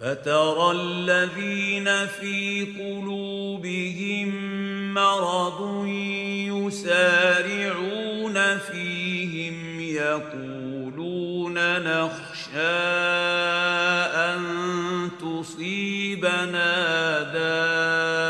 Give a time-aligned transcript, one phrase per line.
[0.00, 4.28] فترى الذين في قلوبهم
[4.94, 5.86] مرض
[6.66, 12.76] يسارعون فيهم يقولون نخشى
[14.14, 14.40] أن
[15.20, 16.72] تصيبنا
[17.32, 18.26] دائرة.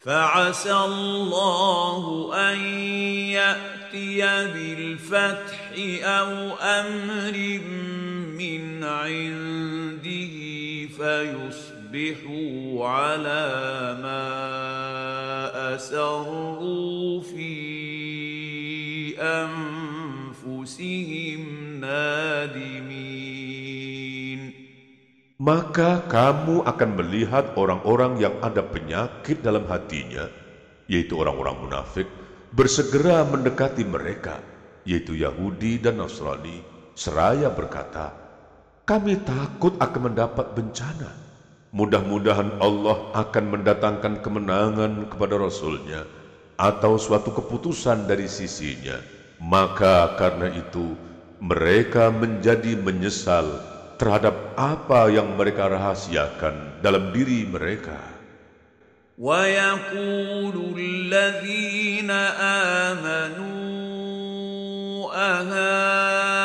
[0.00, 2.58] فعسى الله أن
[3.30, 5.72] يأتي بالفتح
[6.04, 7.93] أو أمر من
[8.83, 10.35] عنده
[10.97, 13.45] فيصبحوا على
[14.03, 14.25] ما
[15.75, 17.55] اسروا في
[19.21, 21.41] انفسهم
[21.81, 22.89] نادمين
[25.39, 30.27] Maka kamu akan melihat orang-orang yang ada penyakit dalam hatinya,
[30.91, 32.11] yaitu orang-orang munafik,
[32.51, 34.43] bersegera mendekati mereka,
[34.83, 36.59] yaitu Yahudi dan Nasrani,
[36.91, 38.22] seraya berkata,
[38.89, 41.13] kami takut akan mendapat bencana.
[41.69, 46.09] Mudah-mudahan Allah akan mendatangkan kemenangan kepada Rasulnya
[46.57, 48.97] atau suatu keputusan dari sisinya.
[49.37, 50.97] Maka karena itu
[51.37, 53.61] mereka menjadi menyesal
[54.01, 58.19] terhadap apa yang mereka rahasiakan dalam diri mereka.
[59.19, 62.07] ويقول الذين
[62.87, 63.59] آمنوا
[65.11, 66.39] أهؤلاء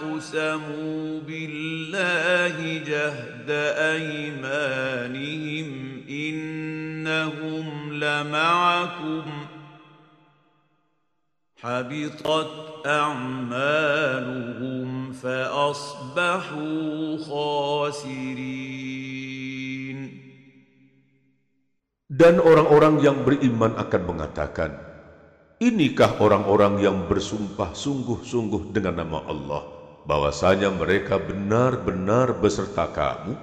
[0.00, 2.56] أقسموا بالله
[2.86, 3.50] جهد
[3.92, 5.68] أيمانهم
[6.08, 9.46] إنهم لمعكم
[11.56, 12.52] حبطت
[12.86, 18.76] أعمالهم فأصبحوا خاسرين
[22.06, 24.86] Dan orang-orang yang beriman akan mengatakan,
[25.56, 29.64] Inikah orang-orang yang bersumpah sungguh-sungguh dengan nama Allah,
[30.05, 33.35] bahwasanya mereka benar-benar beserta kamu.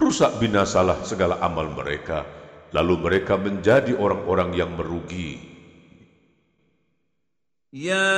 [0.00, 2.24] Rusak binasalah segala amal mereka,
[2.72, 5.36] lalu mereka menjadi orang-orang yang merugi.
[7.70, 8.10] Ya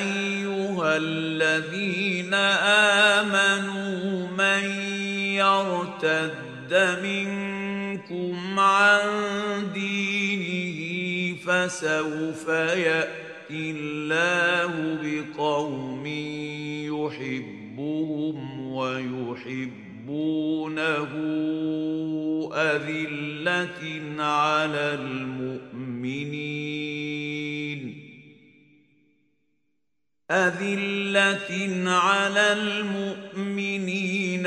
[0.00, 2.42] ayyuhalladzina
[3.22, 4.64] amanu man
[5.36, 16.06] yartadda minkum an dinihi fasawfa ya'ti ياتي الله بقوم
[16.86, 18.36] يحبهم
[18.72, 20.12] ويحبونه
[22.54, 26.36] اذله على المؤمنين
[30.30, 34.46] أذلة على المؤمنين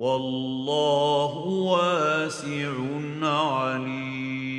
[0.00, 2.72] والله واسع
[3.20, 4.50] عليم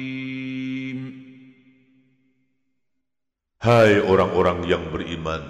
[3.62, 5.46] Hai orang-orang yang beriman,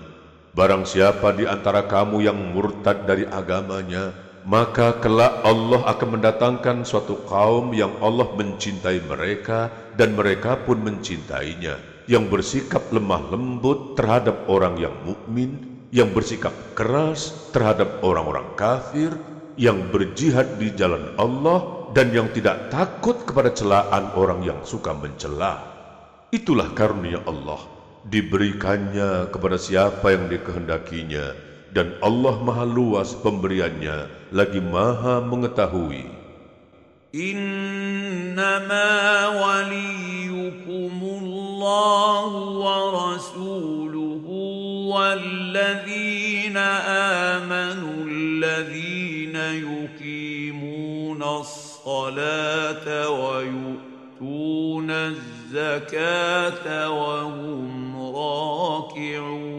[0.51, 4.11] barang siapa di antara kamu yang murtad dari agamanya,
[4.43, 11.79] maka kelak Allah akan mendatangkan suatu kaum yang Allah mencintai mereka dan mereka pun mencintainya,
[12.03, 19.15] yang bersikap lemah lembut terhadap orang yang mukmin, yang bersikap keras terhadap orang-orang kafir,
[19.59, 25.59] yang berjihad di jalan Allah dan yang tidak takut kepada celaan orang yang suka mencela.
[26.31, 27.59] Itulah karunia Allah
[28.07, 31.35] diberikannya kepada siapa yang dikehendakinya
[31.75, 36.21] dan Allah maha luas pemberiannya lagi maha mengetahui
[37.11, 38.87] إنما
[39.27, 42.31] وليكم الله
[42.63, 44.23] ورسوله
[44.95, 46.57] والذين
[47.35, 49.04] آمنوا الذين
[49.91, 59.51] يقيمون الصلاة ويؤتون الزكاة وهم راكعون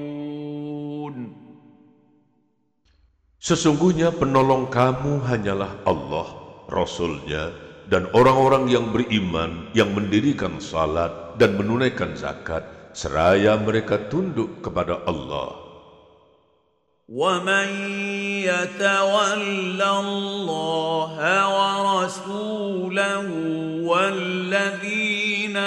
[3.43, 6.31] Sesungguhnya penolong kamu hanyalah Allah,
[6.71, 7.51] Rasulnya,
[7.91, 11.11] dan orang-orang yang beriman yang mendirikan salat
[11.43, 12.63] dan menunaikan zakat
[12.95, 15.66] seraya mereka tunduk kepada Allah.
[17.08, 17.68] ومن
[18.44, 21.16] يتول الله
[21.56, 23.28] ورسوله
[23.88, 25.58] والذين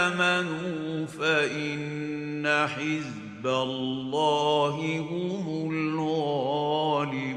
[0.00, 2.02] آمنوا فإن
[2.42, 4.76] فإن حزب الله
[5.06, 7.32] هم الغالبون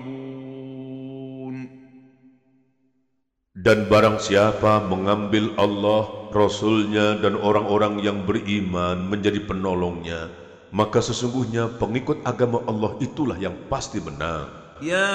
[3.65, 10.29] Dan barang siapa mengambil Allah, Rasulnya dan orang-orang yang beriman menjadi penolongnya,
[10.75, 14.51] maka sesungguhnya pengikut agama Allah itulah yang pasti menang.
[14.83, 15.07] Ya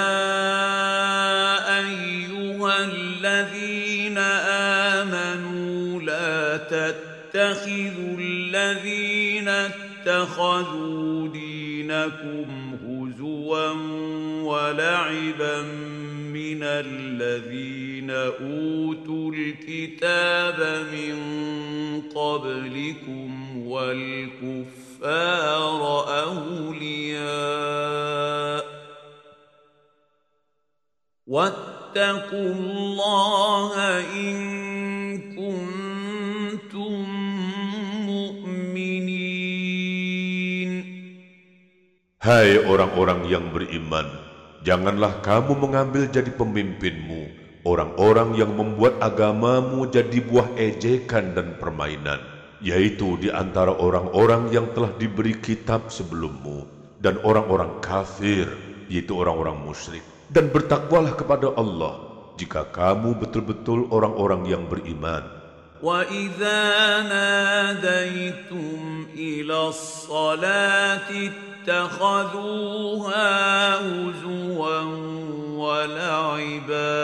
[1.85, 4.25] ayyuhalladzina
[5.05, 13.77] amanu la tattakhidhu alladzina ittakhadhu dinakum huzuwan
[14.41, 21.15] wa la'iban من الذين أوتوا الكتاب من
[22.15, 23.29] قبلكم
[23.67, 25.80] والكفر والكفار
[26.24, 27.24] أولياء
[31.26, 33.72] واتقوا الله
[34.12, 34.36] إن
[35.36, 37.04] كنتم
[38.06, 39.36] مؤمنين
[42.26, 44.02] Hai orang-orang yang beriman,
[44.66, 47.30] janganlah kamu mengambil jadi pemimpinmu
[47.62, 52.18] orang-orang yang membuat agamamu jadi buah ejekan dan permainan,
[52.64, 56.64] yaitu di antara orang-orang yang telah diberi kitab sebelummu
[57.00, 58.48] dan orang-orang kafir,
[58.88, 60.00] yaitu orang-orang musyrik.
[60.26, 62.02] Dan bertakwalah kepada Allah
[62.40, 65.36] jika kamu betul-betul orang-orang yang beriman.
[65.82, 66.62] وإذا
[67.04, 71.10] ناديتم إلى الصلاة
[71.68, 73.28] اتخذوها
[73.84, 74.80] هزوا
[75.52, 76.96] ولعبا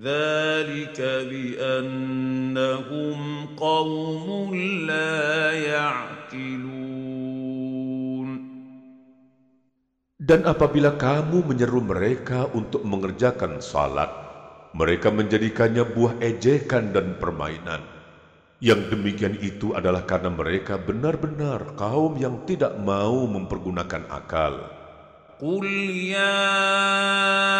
[0.00, 1.00] ذلك
[1.32, 3.18] بأنهم
[3.56, 4.52] قوم
[4.84, 6.76] لا يعقلون
[10.26, 14.10] Dan apabila kamu menyeru mereka untuk mengerjakan salat,
[14.74, 17.78] mereka menjadikannya buah ejekan dan permainan.
[18.58, 24.76] Yang demikian itu adalah karena mereka benar-benar kaum yang tidak mau mempergunakan akal.
[25.40, 25.66] قل
[26.16, 26.36] يا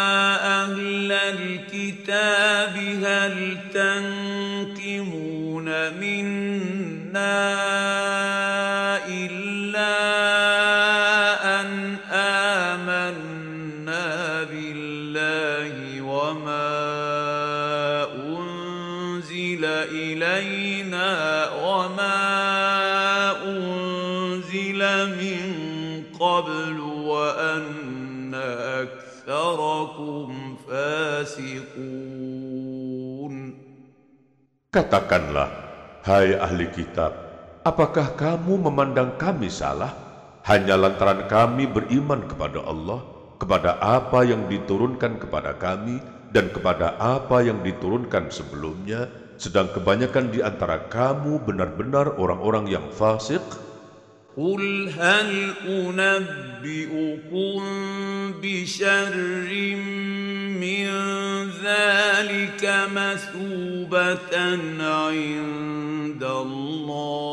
[1.32, 4.31] الكتاب هل تنقمون
[34.71, 35.49] Katakanlah,
[36.03, 37.15] hai ahli kitab,
[37.63, 39.91] apakah kamu memandang kami salah
[40.47, 43.03] hanya lantaran kami beriman kepada Allah,
[43.39, 45.99] kepada apa yang diturunkan kepada kami,
[46.35, 49.07] dan kepada apa yang diturunkan sebelumnya,
[49.39, 53.43] sedang kebanyakan di antara kamu benar-benar orang-orang yang fasik?
[54.37, 55.53] قل هل
[55.97, 57.61] أنبئكم
[58.41, 59.13] بشر
[60.62, 60.86] من
[61.50, 62.62] ذلك
[62.94, 64.36] مثوبة
[64.80, 67.32] عند الله.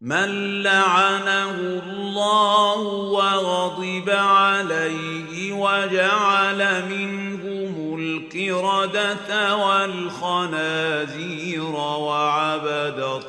[0.00, 1.50] من لعنه
[1.86, 2.78] الله
[3.16, 10.94] وغضب عليه وجعل منهم القردة والخنازير
[11.74, 13.20] وعبد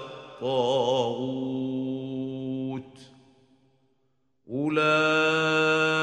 [0.41, 1.61] الطاغوت.
[4.53, 6.00] أولئك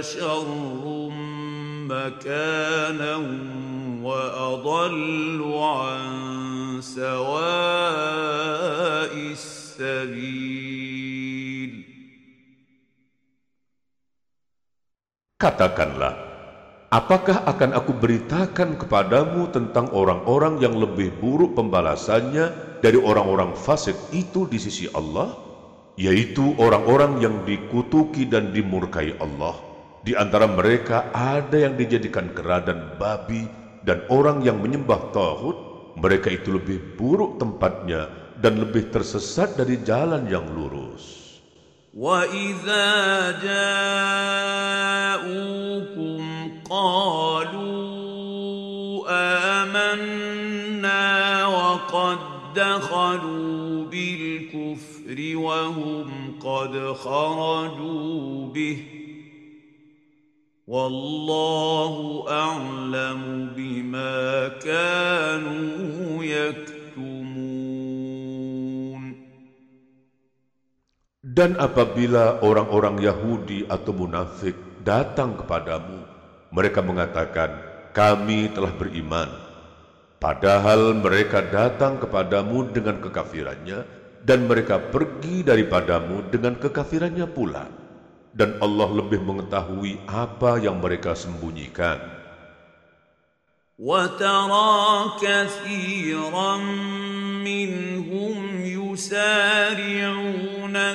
[0.00, 1.10] شر
[1.88, 3.16] مكانا
[4.02, 6.04] وأضل عن
[6.80, 8.32] سواء
[9.34, 10.86] السبيل
[15.36, 16.16] Katakanlah,
[16.88, 24.48] apakah akan aku beritakan kepadamu tentang orang-orang yang lebih buruk pembalasannya dari orang-orang fasik itu
[24.48, 25.36] di sisi Allah?
[26.00, 29.69] Yaitu orang-orang yang dikutuki dan dimurkai Allah.
[30.06, 33.42] Di antara mereka ada yang dijadikan kera dan babi
[33.82, 35.56] dan orang yang menyembah Tauhid.
[35.96, 38.06] Mereka itu lebih buruk tempatnya
[38.38, 41.26] dan lebih tersesat dari jalan yang lurus.
[41.96, 42.92] وإذا
[45.16, 46.20] جاءوكم
[46.70, 47.96] قالوا
[49.64, 51.06] آمنا
[51.46, 52.18] وقد
[52.56, 58.99] دخلوا بالكفر وهم قد خرجوا به
[60.70, 61.94] والله
[62.26, 63.22] أعلم
[63.54, 64.14] بما
[64.58, 66.76] كانوا يكتمون
[71.36, 76.00] Dan apabila orang-orang Yahudi atau munafik datang kepadamu,
[76.48, 77.60] mereka mengatakan,
[77.92, 79.28] kami telah beriman.
[80.16, 83.84] Padahal mereka datang kepadamu dengan kekafirannya
[84.24, 87.79] dan mereka pergi daripadamu dengan kekafirannya pula.
[88.31, 92.21] Dan Allah lebih mengetahui apa yang mereka sembunyikan.
[93.81, 96.57] وترى كثيرا
[97.41, 99.77] منهم يسارعون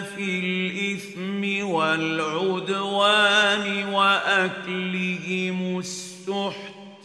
[0.03, 3.65] في الاثم والعدوان
[3.95, 7.03] واكلهم السحت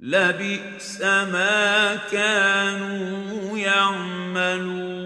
[0.00, 5.00] لبئس ما كانوا يعملون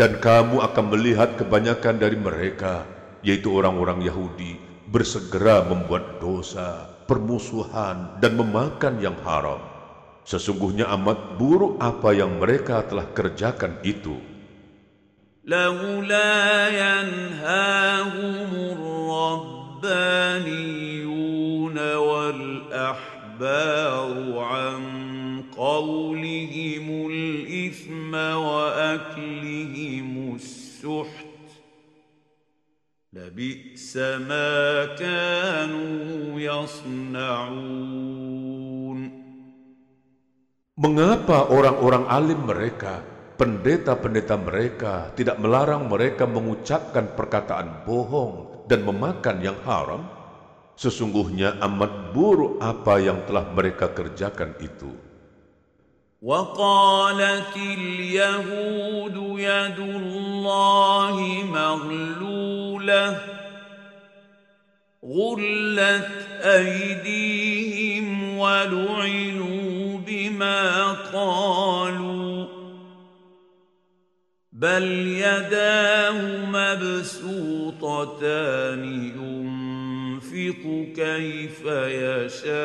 [0.00, 2.84] Dan kamu akan melihat kebanyakan dari mereka,
[3.24, 9.62] yaitu orang-orang Yahudi, bersegera membuat dosa, permusuhan, dan memakan yang haram.
[10.26, 14.36] Sesungguhnya amat buruk apa yang mereka telah kerjakan itu.
[15.46, 18.50] لولا ينهاهم
[19.86, 22.98] الربانيون والأحبار
[24.38, 25.09] عن
[25.60, 28.14] قولهم الإثم
[28.46, 31.26] وأكلهم السحت
[33.12, 33.96] لبئس
[34.28, 38.16] ما كانوا يصنعون
[40.76, 43.00] Mengapa orang-orang alim mereka,
[43.40, 50.04] pendeta-pendeta mereka tidak melarang mereka mengucapkan perkataan bohong dan memakan yang haram?
[50.76, 54.92] Sesungguhnya amat buruk apa yang telah mereka kerjakan itu.
[56.21, 63.21] وقالت اليهود يد الله مغلولة
[65.05, 66.11] غلت
[66.41, 72.45] أيديهم ولعنوا بما قالوا
[74.51, 77.53] بل يداه مبسوطتان
[79.17, 80.63] ينفق
[80.95, 81.65] كيف
[82.05, 82.61] يشاء.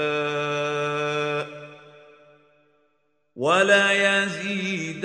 [3.37, 4.97] وليزيدن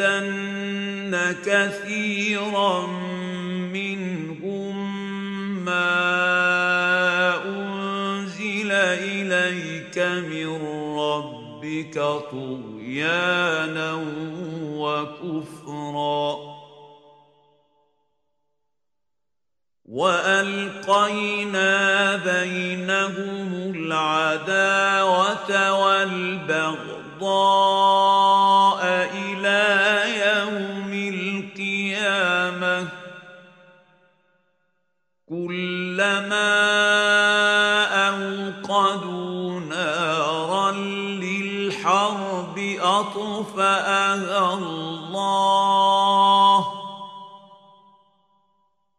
[1.46, 2.88] كثيرا
[3.74, 4.76] منهم
[5.66, 5.86] ما
[7.46, 10.48] أنزل إليك من
[10.98, 11.96] ربك
[12.32, 13.92] طغيانا
[14.80, 16.52] وكفرا.
[19.92, 21.72] وألقينا
[22.16, 25.52] بينهم العداوة
[25.84, 27.02] والبغضاء
[36.12, 36.52] كلما
[38.10, 40.72] أوقدوا نارا
[41.22, 46.68] للحرب أطفأها الله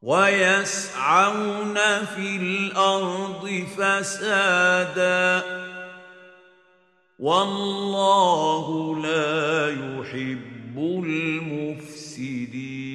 [0.02, 1.74] ويسعون
[2.14, 5.42] في الأرض فسادا
[7.18, 12.91] والله لا يحب المفسدين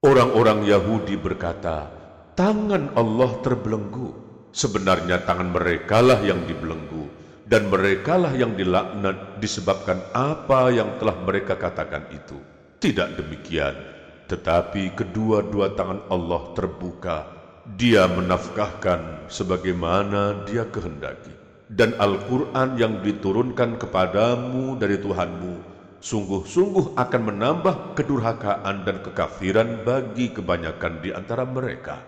[0.00, 1.92] Orang-orang Yahudi berkata,
[2.32, 4.16] tangan Allah terbelenggu.
[4.48, 7.04] Sebenarnya tangan merekalah yang dibelenggu
[7.44, 12.40] dan merekalah yang dilaknat disebabkan apa yang telah mereka katakan itu.
[12.80, 13.76] Tidak demikian,
[14.24, 17.28] tetapi kedua-dua tangan Allah terbuka.
[17.76, 21.36] Dia menafkahkan sebagaimana dia kehendaki.
[21.68, 25.69] Dan Al-Quran yang diturunkan kepadamu dari Tuhanmu
[26.00, 32.00] sungguh-sungguh akan menambah kedurhakaan dan kekafiran bagi kebanyakan di antara mereka.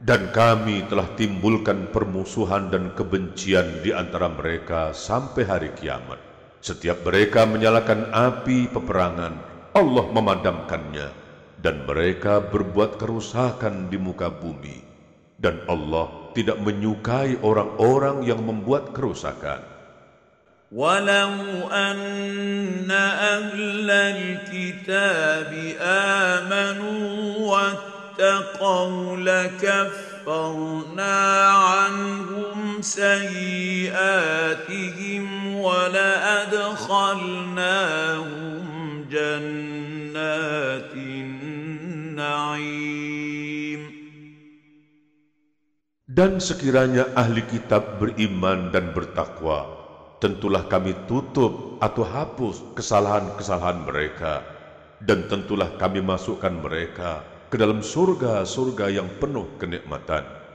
[0.00, 6.16] Dan kami telah timbulkan permusuhan dan kebencian di antara mereka sampai hari kiamat.
[6.64, 9.34] Setiap mereka menyalakan api peperangan,
[9.76, 11.08] Allah memadamkannya,
[11.60, 14.80] dan mereka berbuat kerusakan di muka bumi.
[15.36, 19.69] Dan Allah tidak menyukai orang-orang yang membuat kerusakan.
[20.70, 25.50] ولو أن أهل الكتاب
[25.82, 27.10] آمنوا
[27.42, 31.18] واتقوا لكفرنا
[31.50, 33.54] عنهم سيئاتهم
[35.58, 37.10] ولأدخلناهم
[39.10, 41.50] جنات النعيم.
[46.10, 49.79] Dan sekiranya ahli kitab beriman dan bertakwa,
[50.23, 54.41] tentulah kami tutup atau hapus kesalahan-kesalahan mereka,
[55.03, 60.45] dan tentulah kami masukkan mereka ke dalam surga-surga yang penuh kenikmatan.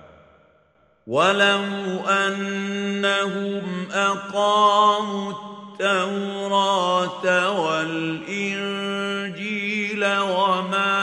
[1.11, 1.65] ولو
[2.07, 5.33] أنهم أقاموا
[5.81, 7.27] التوراة
[7.65, 8.83] والإنجيل
[10.07, 11.01] وما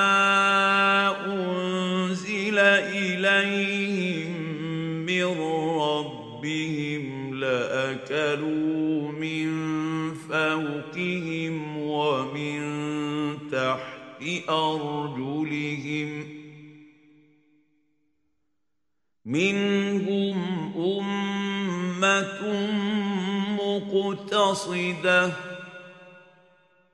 [1.25, 2.57] أنزل
[2.95, 4.31] إليهم
[5.03, 5.27] من
[5.81, 6.80] ربهم
[8.12, 9.48] لأكلوا من
[10.14, 12.60] فوقهم ومن
[13.50, 16.24] تحت أرجلهم
[19.24, 20.38] منهم
[20.76, 22.40] أمة
[23.62, 25.32] مقتصدة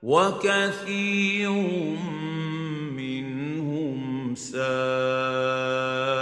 [0.03, 1.51] وكثير
[2.93, 6.18] منهم ساء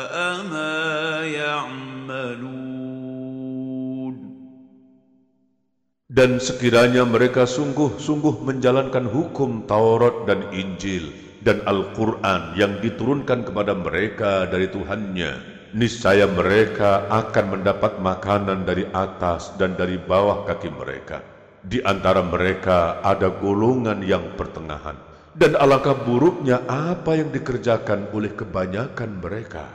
[6.17, 11.13] Dan sekiranya mereka sungguh-sungguh menjalankan hukum Taurat dan Injil
[11.45, 15.37] dan Al-Quran yang diturunkan kepada mereka dari Tuhannya,
[15.77, 21.21] niscaya mereka akan mendapat makanan dari atas dan dari bawah kaki mereka.
[21.61, 24.97] Di antara mereka ada golongan yang pertengahan,
[25.37, 29.69] dan alangkah buruknya apa yang dikerjakan oleh kebanyakan mereka.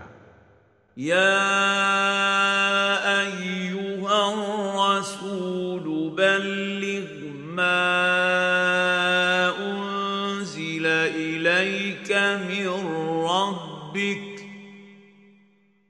[0.98, 1.38] Ya
[3.30, 4.36] ayyuhan
[4.74, 5.51] rasul
[6.22, 7.08] بلغ
[7.58, 7.98] ما
[9.58, 12.12] انزل اليك
[12.50, 12.68] من
[13.26, 14.32] ربك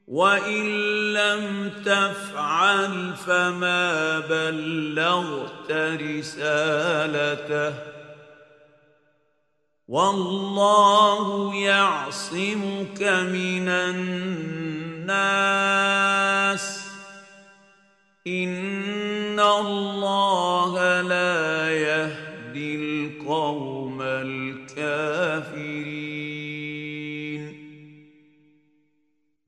[0.08, 0.66] وان
[1.12, 5.72] لم تفعل فما بلغت
[6.02, 7.74] رسالته
[9.88, 15.12] والله يعصمك من الناس
[18.27, 25.47] ان الله لا يهدي القوم الكافرين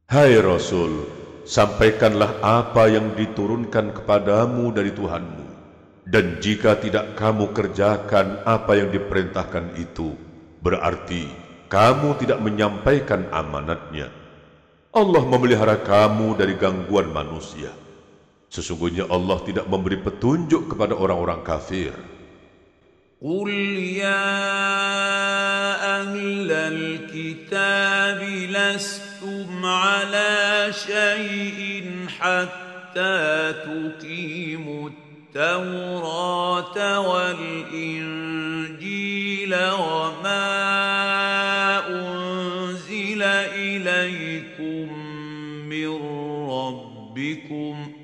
[0.09, 1.05] Hai Rasul,
[1.45, 5.45] sampaikanlah apa yang diturunkan kepadamu dari Tuhanmu.
[6.09, 10.17] Dan jika tidak kamu kerjakan apa yang diperintahkan itu,
[10.65, 11.29] berarti
[11.69, 14.09] kamu tidak menyampaikan amanatnya.
[14.89, 17.69] Allah memelihara kamu dari gangguan manusia.
[18.54, 21.90] Sesungguhnya Allah tidak memberi petunjuk kepada orang-orang kafir.
[23.24, 23.48] قل
[24.04, 24.28] يا
[25.80, 28.20] أهل الكتاب
[28.52, 31.88] لستم على شيء
[32.20, 34.90] حتى تقيموا
[35.34, 36.76] التوراه
[37.10, 38.74] والانجيل
[39.54, 40.46] وما
[41.88, 43.22] انزل
[43.56, 44.86] اليكم
[45.64, 45.90] من
[46.50, 48.03] ربكم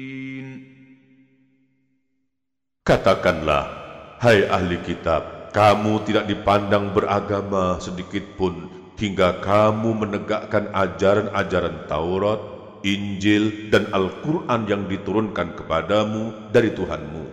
[2.81, 3.69] Katakanlah,
[4.25, 12.41] hai ahli kitab, kamu tidak dipandang beragama sedikit pun hingga kamu menegakkan ajaran-ajaran Taurat,
[12.81, 17.25] Injil, dan Al-Quran yang diturunkan kepadamu dari Tuhanmu.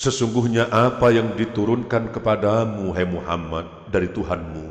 [0.00, 4.66] Sesungguhnya apa yang diturunkan kepadamu, hai Muhammad, dari Tuhanmu,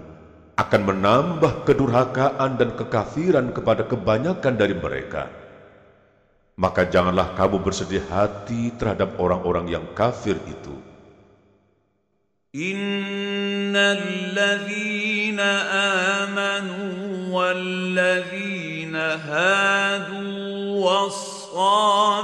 [0.58, 5.39] akan menambah kedurhakaan dan kekafiran kepada kebanyakan dari mereka
[6.59, 10.95] maka janganlah kamu bersedih hati terhadap orang-orang yang kafir itu.
[12.55, 15.41] ان الذين
[16.23, 20.55] امنوا والذين هادوا
[20.87, 22.23] والصابئون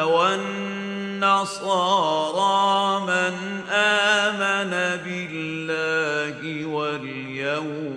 [0.00, 1.60] والنصارى
[3.04, 3.34] من
[3.68, 4.72] امن
[5.04, 7.95] بالله واليوم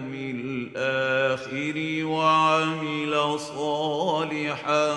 [0.80, 4.88] الآخر وعمل صالحا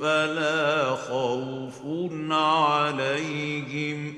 [0.00, 1.82] فلا خوف
[2.30, 4.14] عليهم.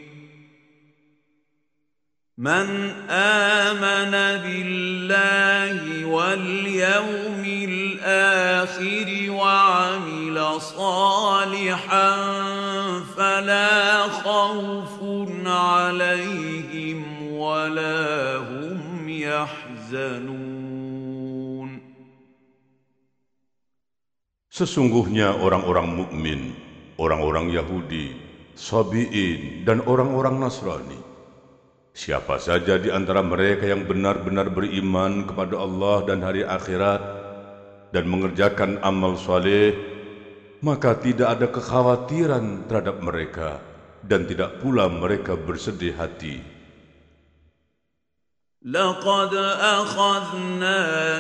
[2.39, 4.11] من آمن
[4.43, 12.17] بالله واليوم الآخر وعمل صالحا
[13.17, 14.97] فلا خوف
[15.47, 20.50] عليهم ولا هم يحزنون.
[24.60, 26.42] Sesungguhnya orang-orang mukmin,
[26.96, 28.16] orang-orang Yahudi,
[28.56, 30.96] Sabi'in, dan orang-orang Nasrani.
[31.92, 37.02] Siapa saja di antara mereka yang benar-benar beriman kepada Allah dan hari akhirat
[37.92, 39.76] dan mengerjakan amal soleh,
[40.64, 43.60] maka tidak ada kekhawatiran terhadap mereka
[44.08, 46.56] dan tidak pula mereka bersedih hati.
[48.66, 50.80] لقد أخذنا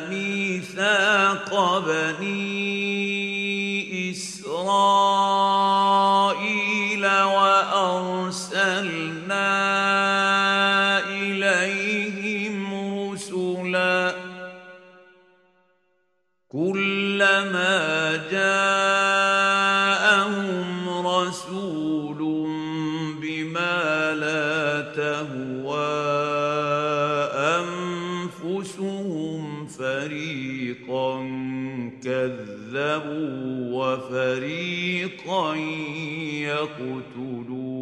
[0.09, 1.51] ميثاق
[1.85, 3.28] بني
[5.70, 7.06] إسرائيل
[7.36, 8.60] وأرسلنا
[11.08, 12.56] إليهم
[13.12, 14.14] رسلا
[16.48, 19.68] كلما جاءهم
[21.06, 22.18] رسول
[23.22, 26.00] بما لا تهوى
[28.40, 31.10] أنفسهم فريقا
[32.04, 35.55] كذبوا وفريقا
[36.51, 37.75] يقتلون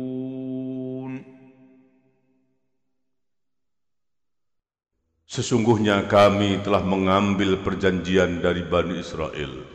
[5.33, 9.65] Sesungguhnya kami telah mengambil perjanjian dari Bani Israel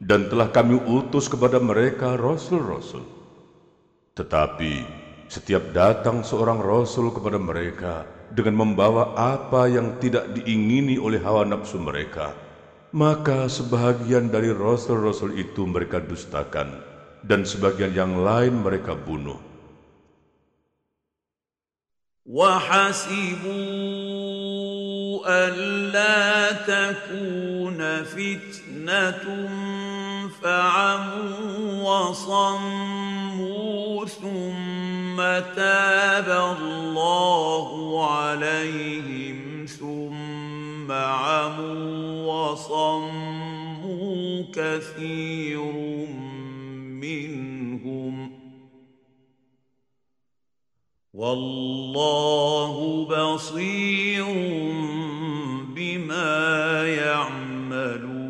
[0.00, 3.04] dan telah kami utus kepada mereka rasul-rasul.
[4.16, 11.44] Tetapi setiap datang seorang rasul kepada mereka dengan membawa apa yang tidak diingini oleh hawa
[11.44, 12.32] nafsu mereka,
[12.94, 16.78] maka sebahagian dari rasul-rasul itu mereka dustakan
[17.26, 19.54] dan sebagian yang lain mereka bunuh.
[22.24, 23.54] وحسبوا
[25.26, 29.48] ألا تكون فتنة
[30.42, 33.44] فعموا وصموا
[34.06, 35.16] ثم
[35.56, 37.68] تاب الله
[38.10, 41.87] عليهم ثم عموا
[42.48, 44.14] وصموا
[44.52, 45.60] كثير
[47.04, 48.30] منهم
[51.14, 52.74] والله
[53.06, 54.26] بصير
[55.76, 56.32] بما
[56.88, 58.24] يعملون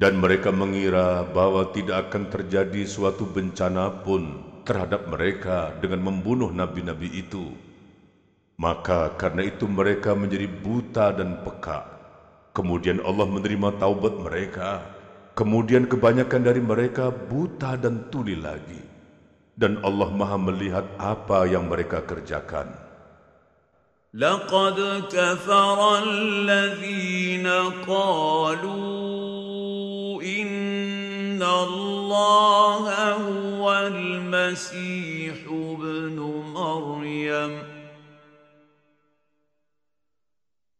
[0.00, 4.32] Dan mereka mengira bahwa tidak akan terjadi suatu bencana pun
[4.64, 7.52] terhadap mereka dengan membunuh nabi-nabi itu.
[8.60, 11.88] Maka karena itu mereka menjadi buta dan peka.
[12.52, 14.84] Kemudian Allah menerima taubat mereka.
[15.32, 18.84] Kemudian kebanyakan dari mereka buta dan tuli lagi.
[19.56, 22.90] Dan Allah maha melihat apa yang mereka kerjakan.
[24.14, 27.46] لقد كفر الذين
[27.86, 28.72] قالوا
[30.22, 36.18] إن الله هو المسيح ابن
[36.54, 37.63] مريم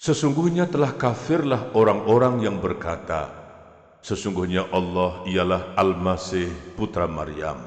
[0.00, 3.28] Sesungguhnya telah kafirlah orang-orang yang berkata,
[4.00, 7.60] Sesungguhnya Allah ialah Al-Masih putra Maryam.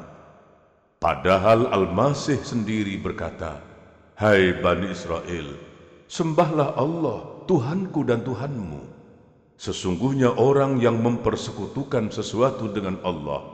[0.98, 3.67] Padahal Al-Masih sendiri berkata,
[4.19, 5.55] Hai Bani Israel,
[6.11, 8.83] sembahlah Allah, Tuhanku dan Tuhanmu.
[9.55, 13.47] Sesungguhnya orang yang mempersekutukan sesuatu dengan Allah,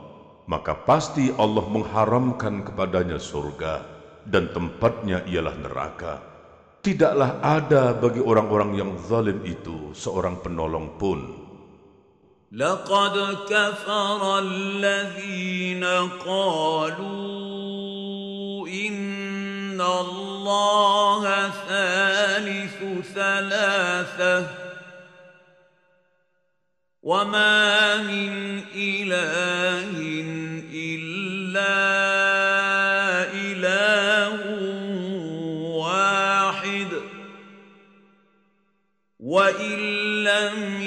[0.49, 3.85] maka pasti Allah mengharamkan kepadanya surga
[4.25, 6.25] dan tempatnya ialah neraka.
[6.81, 11.45] Tidaklah ada bagi orang-orang yang zalim itu seorang penolong pun.
[19.75, 22.79] إن الله ثالث
[23.15, 24.47] ثلاثة
[27.03, 29.91] وما من إله
[30.73, 31.75] إلا
[33.35, 34.39] إله
[35.75, 36.87] واحد
[39.19, 39.79] وإن
[40.23, 40.81] لم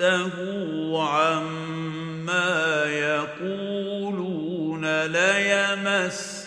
[0.00, 4.04] ينتهوا عما يقولون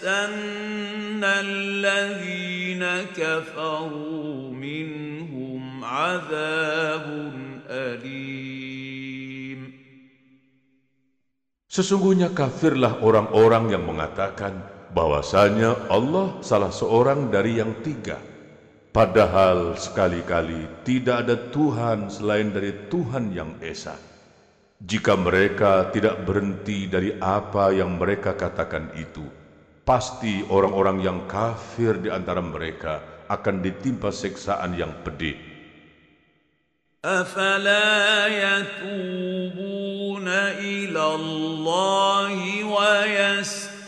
[0.06, 2.85] ليمسن الذين
[3.18, 7.06] كفروا منهم عذاب
[7.66, 8.22] أليم
[11.72, 14.61] Sesungguhnya kafirlah orang-orang yang mengatakan
[14.92, 18.20] bahwasanya Allah salah seorang dari yang tiga.
[18.92, 23.96] Padahal sekali-kali tidak ada Tuhan selain dari Tuhan yang Esa.
[24.85, 29.24] Jika mereka tidak berhenti dari apa yang mereka katakan itu,
[29.87, 35.52] pasti orang-orang yang kafir di antara mereka akan ditimpa siksaan yang pedih.
[37.04, 40.28] أفلا يتوبون
[40.62, 43.82] إلى الله ويستغفرونه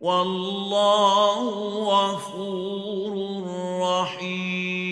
[0.00, 1.44] والله
[1.92, 3.12] غفور
[3.82, 4.83] رحيم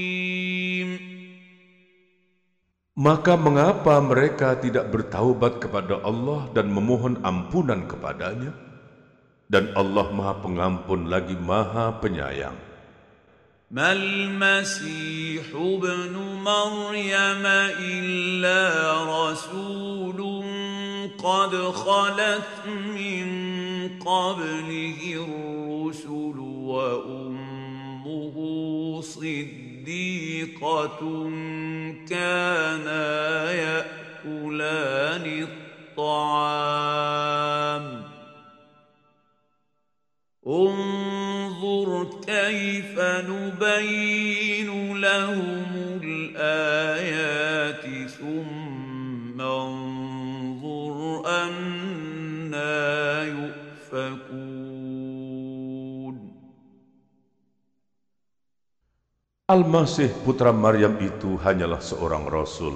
[2.98, 8.50] Maka mengapa mereka tidak bertaubat kepada Allah dan memohon ampunan kepadanya?
[9.46, 12.68] Dan Allah Maha Pengampun lagi Maha Penyayang.
[13.70, 17.44] ما المسيح ابن مريم
[17.84, 18.64] إلا
[19.04, 20.44] رسول
[21.18, 23.28] قد خلت من
[23.98, 28.37] قبله الرسل وأمه
[29.83, 30.99] صديقة
[32.09, 35.25] كانا يأكلان
[35.97, 36.83] الطعام.
[40.47, 44.69] انظر كيف نبين
[45.01, 46.72] لهم الآيات
[59.53, 62.73] Al-Masih putra Maryam itu hanyalah seorang rasul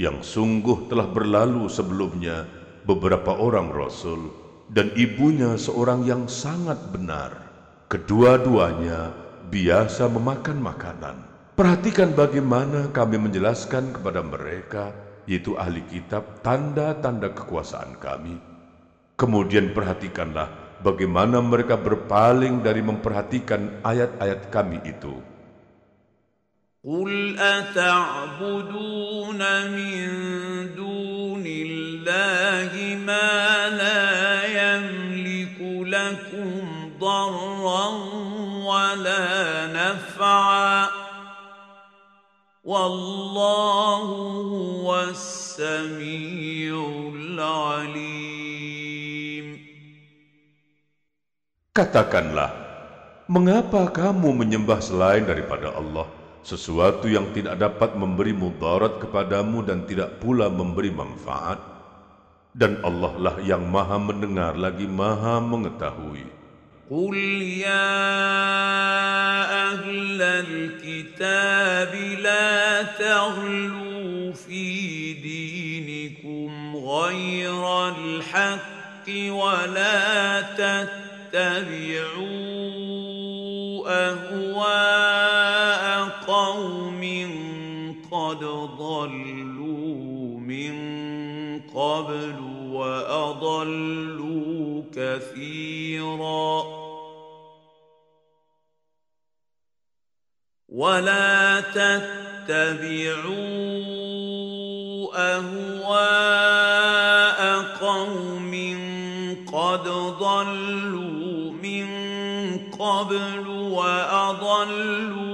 [0.00, 2.48] yang sungguh telah berlalu sebelumnya
[2.88, 4.32] beberapa orang rasul
[4.72, 7.52] dan ibunya seorang yang sangat benar.
[7.92, 9.12] Kedua-duanya
[9.52, 11.16] biasa memakan makanan.
[11.52, 14.96] Perhatikan bagaimana kami menjelaskan kepada mereka,
[15.28, 18.40] yaitu ahli kitab, tanda-tanda kekuasaan kami.
[19.20, 25.36] Kemudian perhatikanlah bagaimana mereka berpaling dari memperhatikan ayat-ayat kami itu.
[26.83, 29.39] قل أتعبدون
[29.71, 30.03] من
[30.75, 32.71] دون الله
[33.07, 35.55] ما لا يملك
[35.87, 36.51] لكم
[36.99, 37.87] ضرا
[38.67, 39.27] ولا
[39.71, 40.87] نفعا
[42.63, 44.03] والله
[44.51, 46.75] هو السميع
[47.15, 48.43] العليم
[51.73, 52.53] Katakanlah,
[53.25, 56.05] mengapa kamu menyembah selain daripada Allah?
[56.43, 61.59] sesuatu yang tidak dapat memberi mudarat kepadamu dan tidak pula memberi manfaat
[62.53, 66.43] dan Allah lah yang maha mendengar lagi maha mengetahui
[66.91, 67.95] قل يا
[69.71, 82.13] أهل الكتاب لا تغلوا في دينكم غير الحق ولا تتبعوا
[83.87, 85.06] أهواء
[88.28, 88.44] قد
[88.78, 90.74] ضلوا من
[91.74, 92.36] قبل
[92.72, 94.42] وأضلوا
[94.94, 96.62] كثيرا
[100.68, 102.58] ولا تتبعوا
[105.36, 106.58] أهواء
[107.80, 108.52] قوم
[109.52, 109.88] قد
[110.20, 111.88] ضلوا من
[112.78, 115.28] قبل وأضلوا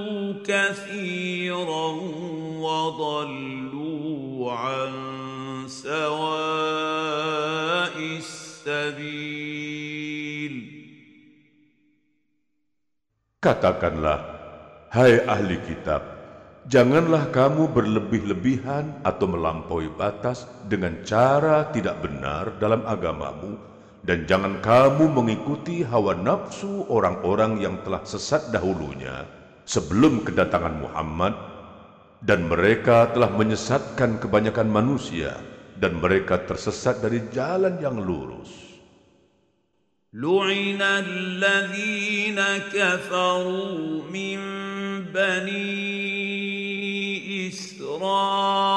[0.47, 2.24] كثيرا
[2.64, 4.92] وضلوا عن
[5.68, 6.60] سواء
[7.98, 9.40] السبيل
[13.40, 14.20] Katakanlah,
[14.92, 16.04] hai ahli kitab,
[16.68, 23.56] janganlah kamu berlebih-lebihan atau melampaui batas dengan cara tidak benar dalam agamamu,
[24.04, 29.24] dan jangan kamu mengikuti hawa nafsu orang-orang yang telah sesat dahulunya
[29.64, 31.32] sebelum kedatangan Muhammad,
[32.20, 35.40] dan mereka telah menyesatkan kebanyakan manusia,
[35.80, 38.70] dan mereka tersesat dari jalan yang lurus.
[40.10, 42.40] لعن الذين
[42.74, 44.38] كفروا من
[45.14, 45.78] بني
[47.48, 48.76] إسرائيل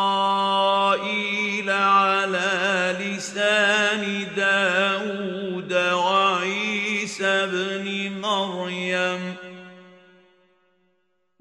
[1.69, 4.03] على لسان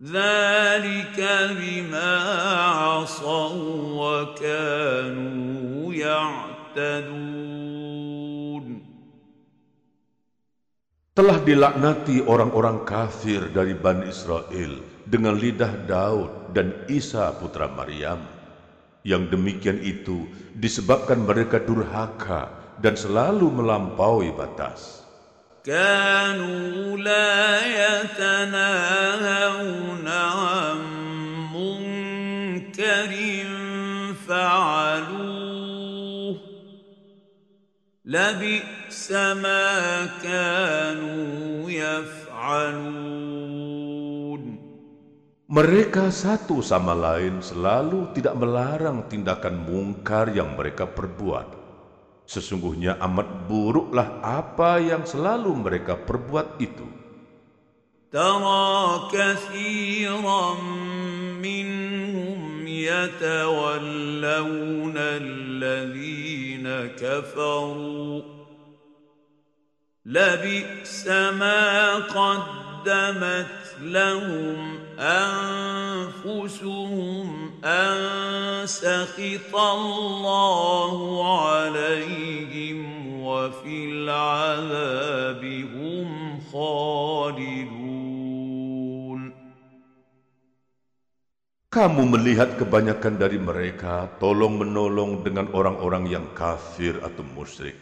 [0.07, 1.19] ذلك
[1.63, 2.13] بما
[2.75, 3.55] عصوا
[4.03, 7.53] وكانوا يعتدون
[11.13, 18.17] Telah dilaknati orang-orang kafir dari Bani Israel dengan lidah Daud dan Isa putra Maryam.
[19.05, 20.25] Yang demikian itu
[20.57, 22.49] disebabkan mereka durhaka
[22.81, 25.05] dan selalu melampaui batas.
[25.67, 27.63] كانوا لا
[28.03, 29.23] يتناهون
[30.09, 30.79] عن
[31.55, 33.13] منكر
[34.29, 35.73] فعلوه
[38.05, 43.23] لبئس ما كانوا يفعلون
[45.53, 51.66] Mereka satu sama lain selalu tidak melarang tindakan mungkar yang mereka perbuat.
[52.27, 57.03] Sesungguhnya amat buruklah apa yang selalu mereka perbuat itu.
[58.13, 60.55] ترى كثيرا
[61.41, 64.13] منهم يتولون
[64.97, 66.69] الذين
[67.01, 68.23] كفروا
[70.07, 74.79] لبئس ما قدمت لهم
[76.19, 80.97] انفسهم ان سخط الله
[81.41, 82.79] عليهم
[83.23, 85.43] وفي العذاب
[85.75, 86.09] هم
[86.53, 87.83] خالدون
[91.73, 97.81] Kamu melihat kebanyakan dari mereka tolong-menolong dengan orang-orang yang kafir atau musyrik.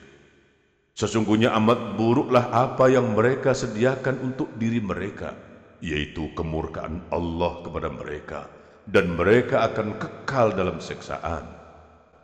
[0.95, 5.35] Sesungguhnya amat buruklah apa yang mereka sediakan untuk diri mereka,
[5.83, 8.47] yaitu kemurkaan Allah kepada mereka,
[8.87, 11.61] dan mereka akan kekal dalam seksaan.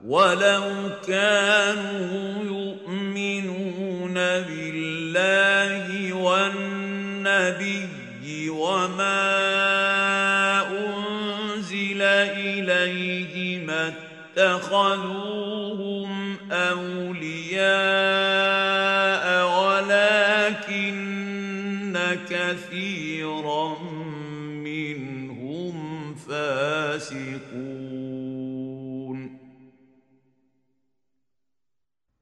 [0.06, 7.88] ولو كانوا يؤمنون بالله والنبي
[8.50, 9.32] وما
[10.70, 13.92] أنزل إليه ما
[14.36, 16.10] اتخذوهم
[16.52, 17.66] أولياء
[19.58, 21.06] ولكن
[22.30, 23.89] كثيرا منهم
[27.00, 28.56] فاسقون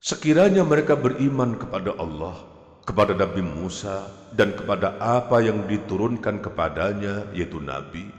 [0.05, 2.37] Sekiranya mereka beriman kepada Allah,
[2.85, 4.05] kepada Nabi Musa,
[4.37, 8.13] dan kepada apa yang diturunkan kepadanya, yaitu Nabi,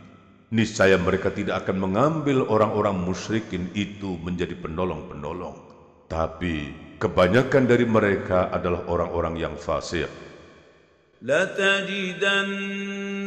[0.49, 5.61] niscaya mereka tidak akan mengambil orang-orang musyrikin itu menjadi penolong-penolong.
[6.09, 10.09] Tapi kebanyakan dari mereka adalah orang-orang yang fasik.
[11.25, 12.45] لتجدن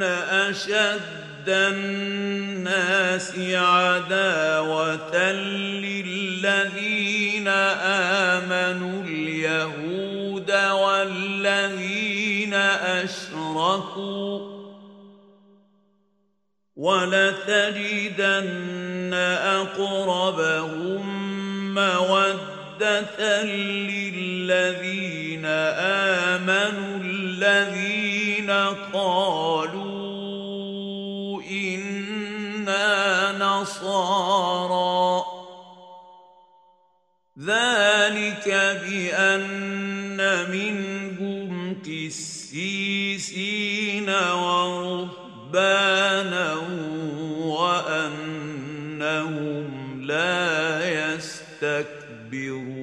[0.03, 5.32] أشد أشد الناس عداوة
[5.84, 14.54] للذين آمنوا اليهود والذين أشركوا.
[16.76, 18.44] ولتجدن
[19.44, 21.04] أقربهم
[21.76, 28.52] مودة للذين آمنوا الذين
[28.94, 29.93] قالوا
[33.62, 35.23] نصارى
[37.38, 38.47] ذلك
[38.83, 40.19] بأن
[40.51, 43.69] منهم كسيسين
[45.49, 46.49] ورهبانا
[47.49, 49.64] وأنهم
[50.05, 50.45] لا
[50.85, 52.77] يستكبرون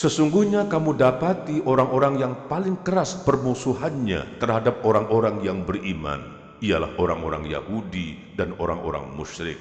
[0.00, 6.24] Sesungguhnya kamu dapati orang-orang yang paling keras permusuhannya terhadap orang-orang yang beriman,
[6.63, 9.57] ialah orang-orang Yahudi dan orang-orang musyrik.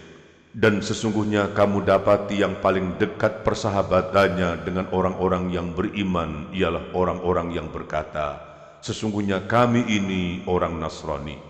[0.55, 7.67] Dan sesungguhnya kamu dapati yang paling dekat persahabatannya dengan orang-orang yang beriman, ialah orang-orang yang
[7.75, 8.39] berkata,
[8.85, 11.41] Sesungguhnya kami ini orang Nasrani.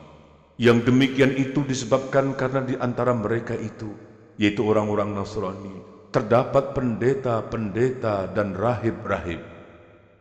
[0.54, 3.90] Yang demikian itu disebabkan karena di antara mereka itu,
[4.38, 5.82] yaitu orang-orang Nasrani,
[6.14, 9.42] terdapat pendeta-pendeta dan rahib-rahib.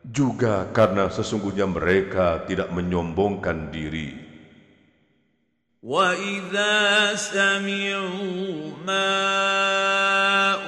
[0.03, 4.22] Juga karena sesungguhnya mereka tidak menyombongkan diri.
[5.83, 9.11] وإذا سمعوا ما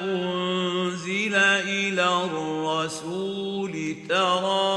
[0.04, 4.76] أنزل إلى الرسول ترى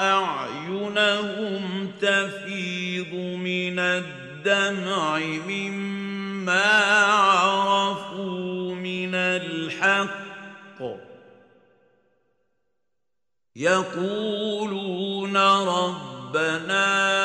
[0.00, 6.64] أعينهم تفيض من الدمع مما
[7.04, 10.80] عرفوا من الحق
[13.56, 17.19] يقولون ربنا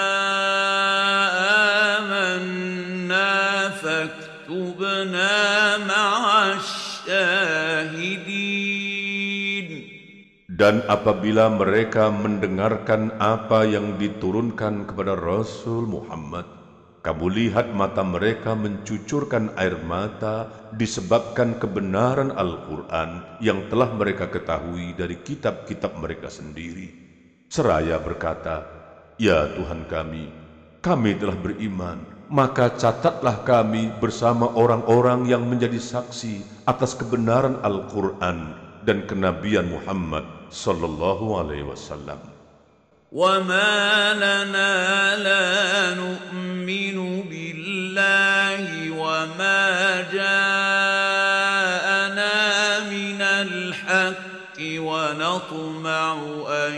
[10.56, 16.48] Dan apabila mereka mendengarkan apa yang diturunkan kepada Rasul Muhammad,
[17.04, 25.20] kamu lihat mata mereka mencucurkan air mata disebabkan kebenaran Al-Quran yang telah mereka ketahui dari
[25.20, 26.88] kitab-kitab mereka sendiri.
[27.52, 28.64] Seraya berkata,
[29.20, 30.32] Ya Tuhan kami,
[30.80, 32.00] kami telah beriman,
[32.32, 38.56] maka catatlah kami bersama orang-orang yang menjadi saksi atas kebenaran Al-Quran
[38.88, 42.20] dan kenabian Muhammad sallallahu alaihi wasallam.
[43.16, 51.20] وما لنا لا نؤمن بالله وما جاءنا
[52.90, 56.14] من الحق ونطمع
[56.50, 56.74] أن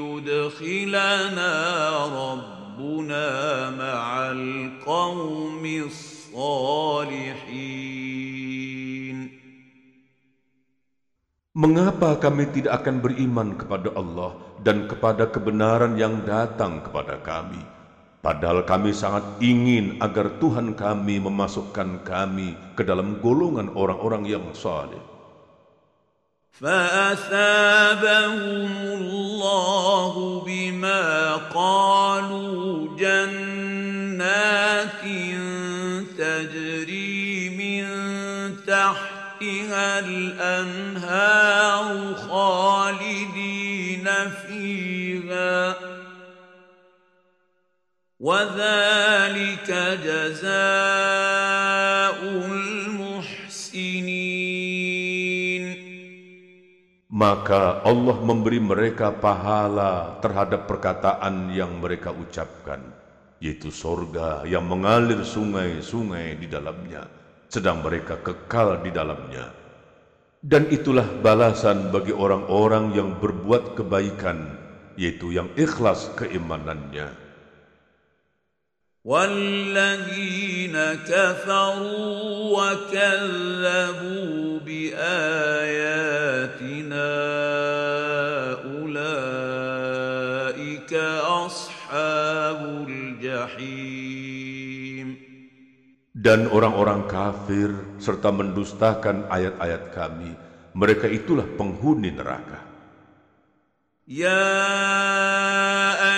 [0.00, 1.54] يدخلنا لنا
[2.06, 7.47] ربنا مع القوم الصالحين
[11.57, 14.33] Mengapa kami tidak akan beriman kepada Allah
[14.65, 17.61] dan kepada kebenaran yang datang kepada kami?
[18.25, 25.13] Padahal kami sangat ingin agar Tuhan kami memasukkan kami ke dalam golongan orang-orang yang saleh.
[26.53, 28.37] فأثابهم
[28.93, 30.13] الله
[30.45, 31.01] بما
[31.49, 32.66] قالوا
[39.67, 44.07] تحتها الأنهار خالدين
[44.47, 45.75] فيها
[48.19, 49.69] وذلك
[50.07, 50.53] جزاء
[52.23, 53.43] المحسنين
[57.13, 62.81] Maka Allah memberi mereka pahala terhadap perkataan yang mereka ucapkan,
[63.37, 67.05] yaitu sorga yang mengalir sungai-sungai di dalamnya,
[67.47, 69.53] sedang mereka kekal di dalamnya.
[70.43, 74.59] Dan itulah balasan bagi orang-orang yang berbuat kebaikan,
[74.99, 77.23] yaitu yang ikhlas keimanannya.
[79.03, 84.23] والذين كفروا وكذبوا
[84.63, 85.93] بآياتنا
[96.18, 97.70] dan orang-orang kafir
[98.02, 100.34] serta mendustakan ayat-ayat kami,
[100.74, 102.58] mereka itulah penghuni neraka.
[104.02, 104.50] Ya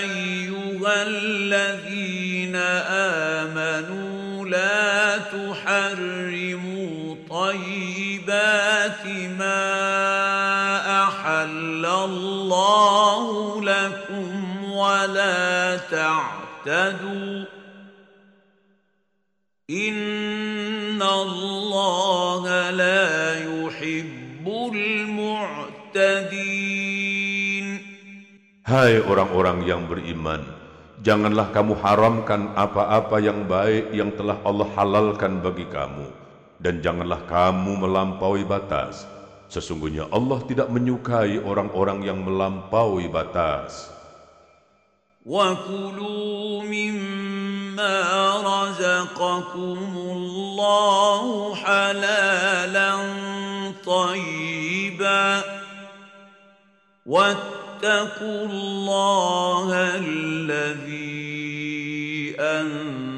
[0.01, 2.65] ayyuhalladzina
[3.45, 9.69] amanu la tuharrimu tayyibati ma
[11.05, 17.60] ahallallahu lakum wa la ta'tadu.
[19.70, 23.10] إن الله لا
[23.42, 26.36] يحب المعتدين
[28.66, 30.42] Hai orang-orang yang beriman,
[31.06, 36.10] janganlah kamu haramkan apa-apa yang baik yang telah Allah halalkan bagi kamu,
[36.58, 39.06] dan janganlah kamu melampaui batas.
[39.54, 43.94] Sesungguhnya Allah tidak menyukai orang-orang yang melampaui batas.
[45.26, 46.64] وكلوا
[47.81, 52.97] مما رزقكم الله حلالا
[53.87, 55.43] طيبا
[57.07, 61.21] واتقوا الله الذي
[62.41, 63.10] أنتم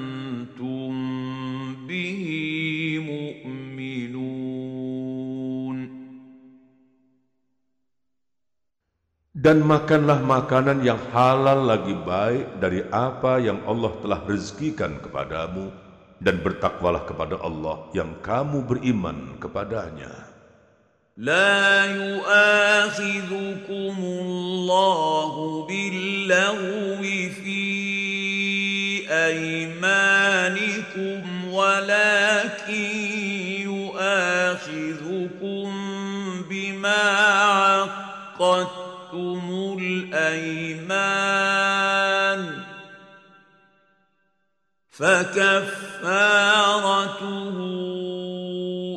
[9.41, 15.69] Dan makanlah makanan yang halal lagi baik dari apa yang Allah telah rezekikan kepadamu,
[16.17, 20.25] dan bertakwalah kepada Allah yang kamu beriman kepadanya.
[21.17, 25.33] لا يؤاخذكم الله
[25.65, 27.01] باللغو
[27.41, 27.65] في
[29.09, 31.17] ايمانكم
[31.49, 32.93] ولكن
[33.65, 35.65] يؤاخذكم
[36.49, 37.03] بما
[38.37, 38.80] عقدتم
[39.78, 40.92] الأيمان
[44.90, 46.32] فكفارته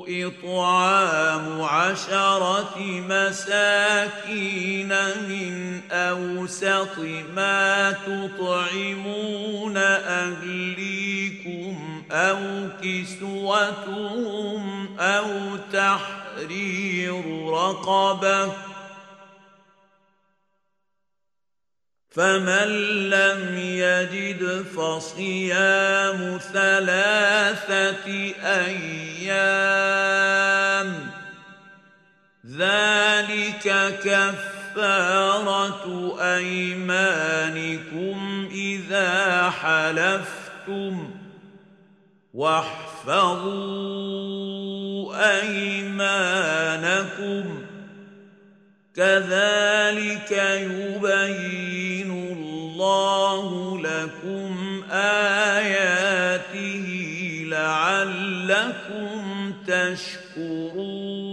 [0.08, 2.76] إطعام عشرة
[3.10, 4.90] مساكين
[5.30, 7.00] من أوسط
[7.36, 11.76] ما تطعمون أهليكم
[12.12, 14.64] أو كسوتهم
[15.00, 18.75] أو تحرير رقبة
[22.16, 22.70] فمن
[23.10, 28.08] لم يجد فصيام ثلاثة
[28.44, 29.76] أيام
[32.58, 35.86] ذلك كفارة
[36.38, 38.18] أيمانكم
[38.52, 41.10] إذا حلفتم
[42.34, 43.66] واحفظوا
[45.42, 46.86] أيمانكم
[48.95, 50.31] كذلك
[50.67, 54.51] يبين الله لكم
[54.91, 56.87] آياته
[57.47, 59.11] لعلكم
[59.67, 61.31] تشكرون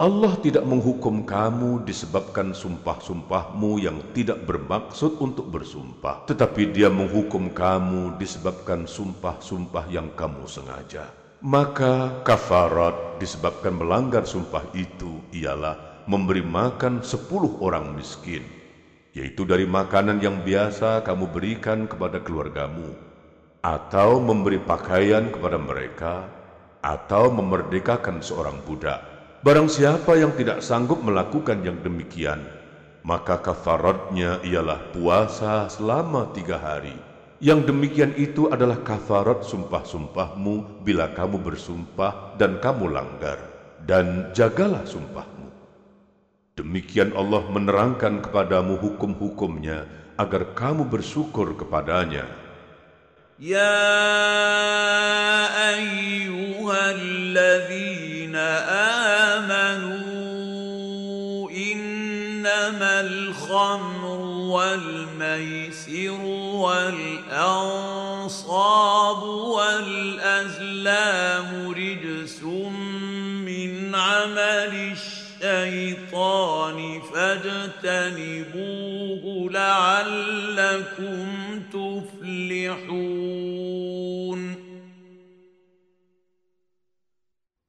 [0.00, 8.16] Allah tidak menghukum kamu disebabkan sumpah-sumpahmu yang tidak bermaksud untuk bersumpah, tetapi Dia menghukum kamu
[8.16, 11.04] disebabkan sumpah-sumpah yang kamu sengaja.
[11.45, 18.41] Maka kafarat disebabkan melanggar sumpah itu ialah memberi makan sepuluh orang miskin,
[19.13, 22.97] yaitu dari makanan yang biasa kamu berikan kepada keluargamu,
[23.61, 26.25] atau memberi pakaian kepada mereka,
[26.81, 29.05] atau memerdekakan seorang budak.
[29.45, 32.41] Barang siapa yang tidak sanggup melakukan yang demikian,
[33.05, 37.04] maka kafaratnya ialah puasa selama tiga hari.
[37.43, 43.35] Yang demikian itu adalah kafarat sumpah-sumpahmu bila kamu bersumpah dan kamu langgar.
[43.83, 45.51] Dan jagalah sumpahmu.
[46.55, 49.83] Demikian Allah menerangkan kepadamu hukum-hukumnya
[50.15, 52.23] agar kamu bersyukur kepadanya.
[53.35, 53.75] Ya
[55.75, 58.47] ayyuhalladzina
[59.35, 59.99] amanu
[61.51, 64.04] innamal khamru
[64.55, 66.21] والميسر
[66.63, 67.91] والأنصاب
[69.55, 72.43] والأزلام رجس
[73.47, 74.73] من عمل
[75.43, 76.77] الشيطان
[77.13, 78.43] فاجتنبوه
[79.51, 81.25] لعلكم
[81.73, 82.95] تفلحون.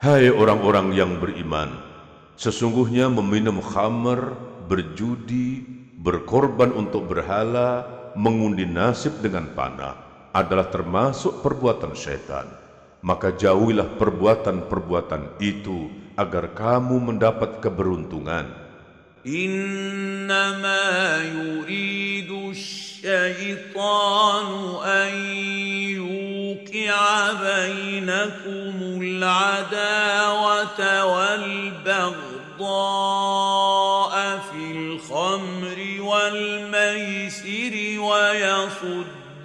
[0.02, 1.86] هاي orang-orang yang beriman
[2.36, 4.36] Sesungguhnya meminum khamer,
[4.68, 5.75] berjudi,
[6.06, 7.82] berkorban untuk berhala,
[8.14, 12.46] mengundi nasib dengan panah adalah termasuk perbuatan syaitan.
[13.02, 18.46] Maka jauhilah perbuatan-perbuatan itu agar kamu mendapat keberuntungan.
[19.26, 20.78] Innama
[21.26, 22.54] yuridu
[24.86, 25.10] an
[25.90, 31.46] yuqi'a bainakumul adawata wal
[36.70, 37.98] maisiri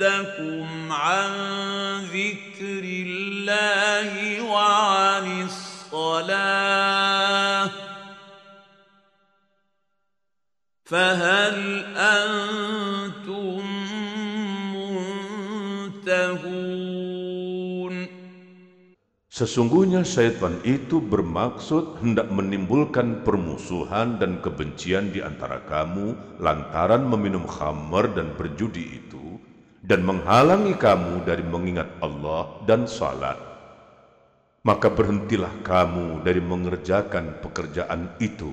[0.01, 1.31] ويصدكم عن
[2.13, 5.25] ذكر الله وعن
[5.91, 6.91] الصلاة
[10.85, 13.20] فهل أنتم
[19.40, 28.16] Sesungguhnya syaitan itu bermaksud hendak menimbulkan permusuhan dan kebencian di antara kamu lantaran meminum khamar
[28.16, 29.26] dan berjudi itu
[29.86, 33.38] dan menghalangi kamu dari mengingat Allah dan salat.
[34.66, 38.50] Maka berhentilah kamu dari mengerjakan pekerjaan itu.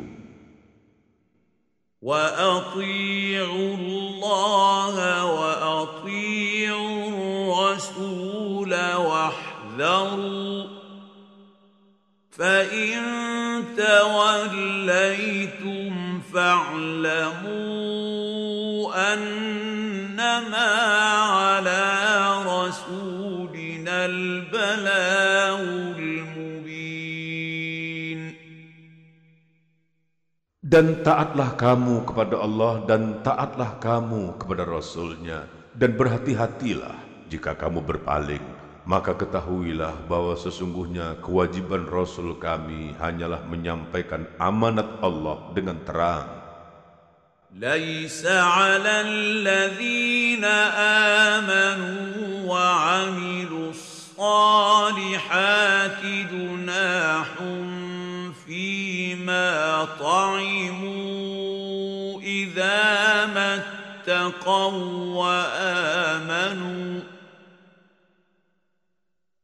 [2.04, 10.77] وأطيعوا الله وأطيعوا الرسول واحذروا
[12.38, 12.98] فإن
[13.78, 15.94] توليتم
[16.34, 17.54] فاعلموا
[19.14, 20.72] أنما
[21.38, 21.84] على
[22.48, 25.60] رسولنا البلاغ
[26.00, 26.74] المبين
[30.64, 35.46] Dan taatlah kamu kepada Allah dan taatlah kamu kepada Rasulnya
[35.78, 38.57] dan berhati-hatilah jika kamu berpaling
[38.88, 46.44] maka ketahuilah bahwa sesungguhnya kewajiban Rasul kami hanyalah menyampaikan amanat Allah dengan terang.
[47.54, 50.46] ليس على الذين
[51.46, 54.18] آمنوا وعملوا الصالحات
[56.34, 57.30] جناح
[58.46, 60.94] فيما طعموا
[62.22, 64.74] إذا ما اتقوا
[65.14, 67.07] وآمنوا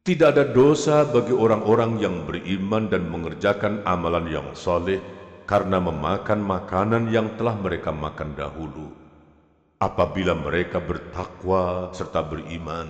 [0.00, 4.96] Tidak ada dosa bagi orang-orang yang beriman dan mengerjakan amalan yang soleh
[5.44, 8.96] karena memakan makanan yang telah mereka makan dahulu.
[9.76, 12.88] Apabila mereka bertakwa serta beriman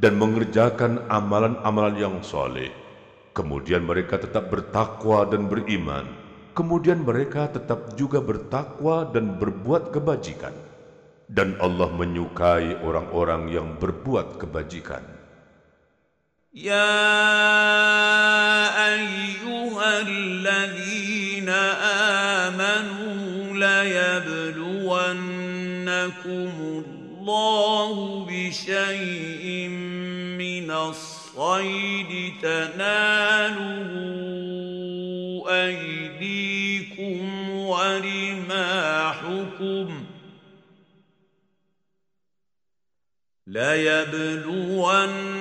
[0.00, 2.72] dan mengerjakan amalan-amalan yang soleh,
[3.36, 6.08] kemudian mereka tetap bertakwa dan beriman,
[6.56, 10.56] kemudian mereka tetap juga bertakwa dan berbuat kebajikan.
[11.28, 15.15] Dan Allah menyukai orang-orang yang berbuat kebajikan.
[16.56, 16.96] يا
[18.94, 21.48] ايها الذين
[22.48, 24.92] امنوا ليبلونكم
[26.86, 29.68] الله بشيء
[30.38, 33.92] من الصيد تناله
[35.48, 38.66] ايديكم ورماحكم
[43.46, 45.36] ليبلونكم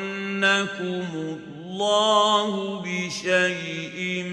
[1.56, 4.24] الله بشيء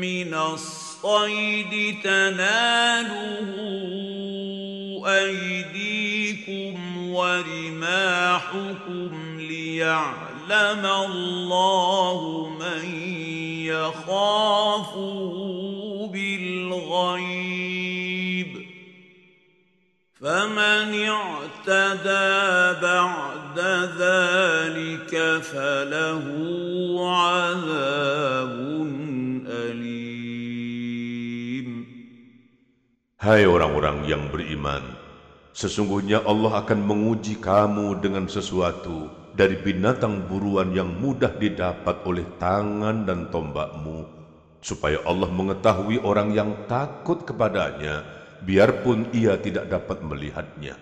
[0.00, 3.48] من الصيد تناله
[5.06, 6.74] ايديكم
[7.08, 12.84] ورماحكم ليعلم الله من
[13.66, 15.32] يخافه
[16.12, 17.74] بالغيب
[20.20, 23.33] فمن اعتدى بعد
[23.99, 26.25] ذلك فله
[26.99, 28.53] عذاب
[29.47, 30.09] أليم
[33.19, 34.95] Hai orang-orang yang beriman,
[35.51, 43.03] sesungguhnya Allah akan menguji kamu dengan sesuatu dari binatang buruan yang mudah didapat oleh tangan
[43.03, 44.07] dan tombakmu,
[44.63, 48.07] supaya Allah mengetahui orang yang takut kepadanya,
[48.47, 50.79] biarpun ia tidak dapat melihatnya.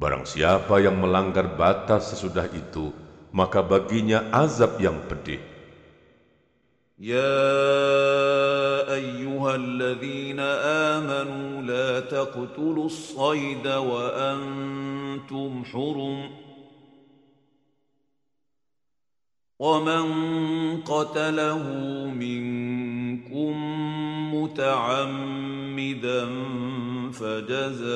[0.00, 2.92] Barang siapa yang melanggar batas sesudah itu,
[3.32, 5.56] maka baginya azab yang pedih.
[6.98, 10.40] يا ايها الذين
[10.96, 16.30] امنوا لا تقتلوا الصيد وانتم حرم
[19.58, 20.06] ومن
[20.82, 21.68] قتله
[22.16, 23.54] منكم
[24.34, 26.24] متعمدا
[27.12, 27.86] فجزاء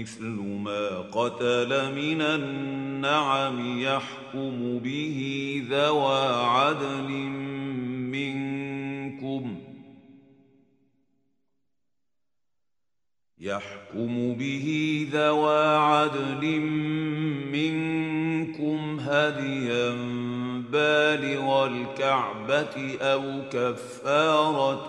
[0.00, 0.24] مثل
[0.64, 7.08] ما قتل من النعم يحكم به ذوى عدل
[8.12, 8.87] منكم
[13.40, 16.60] يحكم به ذوى عدل
[17.52, 19.90] منكم هديا
[20.72, 23.22] بالغ الكعبة أو
[23.52, 24.88] كفارة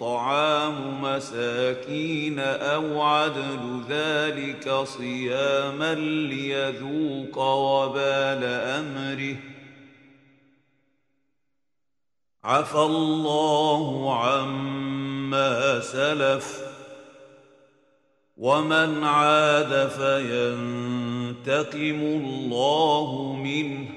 [0.00, 9.36] طعام مساكين أو عدل ذلك صياما ليذوق وبال أمره.
[12.44, 16.67] عفى الله عما سلف.
[18.37, 21.45] ومن عاد فينتقم
[22.01, 23.87] الله منه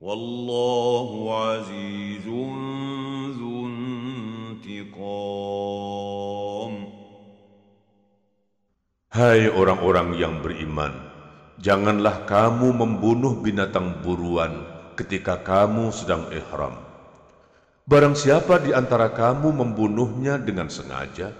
[0.00, 1.10] والله
[1.40, 2.26] عزيز
[3.38, 5.24] ذو انتقام
[9.14, 10.90] Hai orang-orang yang beriman,
[11.62, 14.66] janganlah kamu membunuh binatang buruan
[14.98, 16.74] ketika kamu sedang ihram.
[17.86, 21.30] Barang siapa di antara kamu membunuhnya dengan sengaja,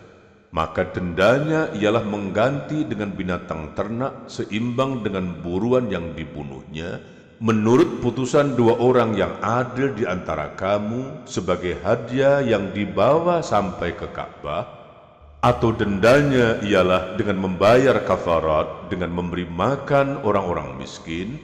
[0.50, 6.98] maka dendanya ialah mengganti dengan binatang ternak seimbang dengan buruan yang dibunuhnya,
[7.38, 14.10] menurut putusan dua orang yang adil di antara kamu sebagai hadiah yang dibawa sampai ke
[14.10, 14.66] Ka'bah,
[15.40, 21.40] atau dendanya ialah dengan membayar kafarat dengan memberi makan orang-orang miskin,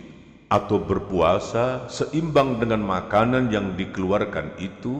[0.51, 4.99] atau berpuasa seimbang dengan makanan yang dikeluarkan itu,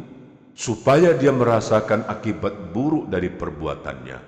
[0.54, 4.18] supaya dia merasakan akibat buruk dari perbuatannya.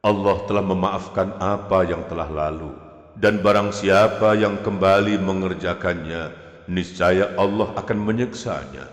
[0.00, 2.72] Allah telah memaafkan apa yang telah lalu,
[3.18, 6.30] dan barang siapa yang kembali mengerjakannya,
[6.70, 8.86] niscaya Allah akan menyeksanya.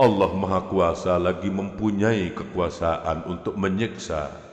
[0.00, 4.44] Allah Maha Kuasa lagi mempunyai kekuasaan untuk menyiksa.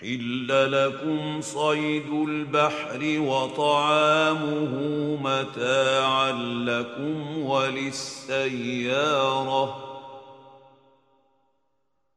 [0.00, 4.72] أحل لكم صيد البحر وطعامه
[5.20, 6.32] متاعا
[6.64, 8.80] لكم وللسيارة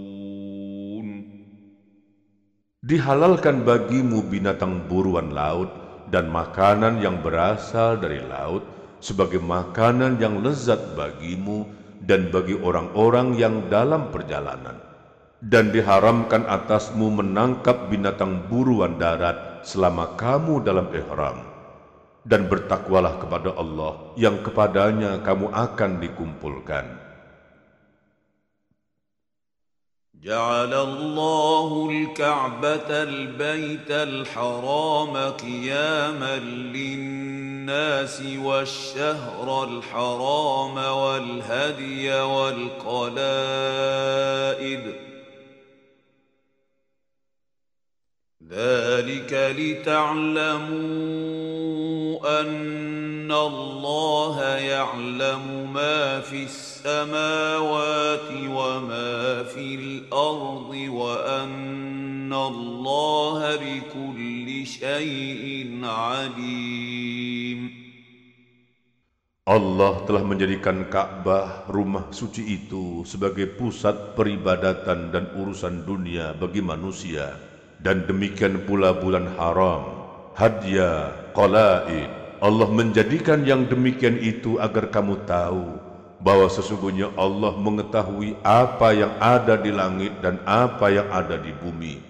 [2.81, 5.71] Dihalalkan bagimu binatang buruan laut
[6.11, 8.67] dan makanan yang berasal dari laut
[8.99, 11.63] sebagai makanan yang lezat bagimu
[12.05, 14.77] dan bagi orang-orang yang dalam perjalanan.
[15.41, 21.41] Dan diharamkan atasmu menangkap binatang buruan darat selama kamu dalam ihram.
[22.21, 27.00] Dan bertakwalah kepada Allah yang kepadanya kamu akan dikumpulkan.
[30.23, 43.31] جعل الله الكعبة البيت الحرام قياما للناس والشهر الحرام والهدي والقلائد.
[48.49, 50.61] ذلك لتعلموا
[52.41, 65.44] أن الله يعلم ما في السماء السماوات وما في الأرض وأن الله بكل شيء
[65.84, 67.60] عليم
[69.46, 77.30] Allah telah menjadikan Ka'bah rumah suci itu sebagai pusat peribadatan dan urusan dunia bagi manusia
[77.78, 79.86] dan demikian pula bulan haram,
[80.34, 82.10] hadiah, qalaid.
[82.42, 85.78] Allah menjadikan yang demikian itu agar kamu tahu
[86.20, 92.00] bahwa sesungguhnya Allah mengetahui apa yang ada di langit dan apa yang ada di bumi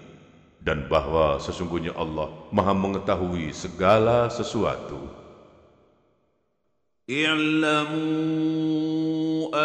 [0.63, 5.27] dan bahwa sesungguhnya Allah Maha mengetahui segala sesuatu.
[7.07, 7.87] اعلموا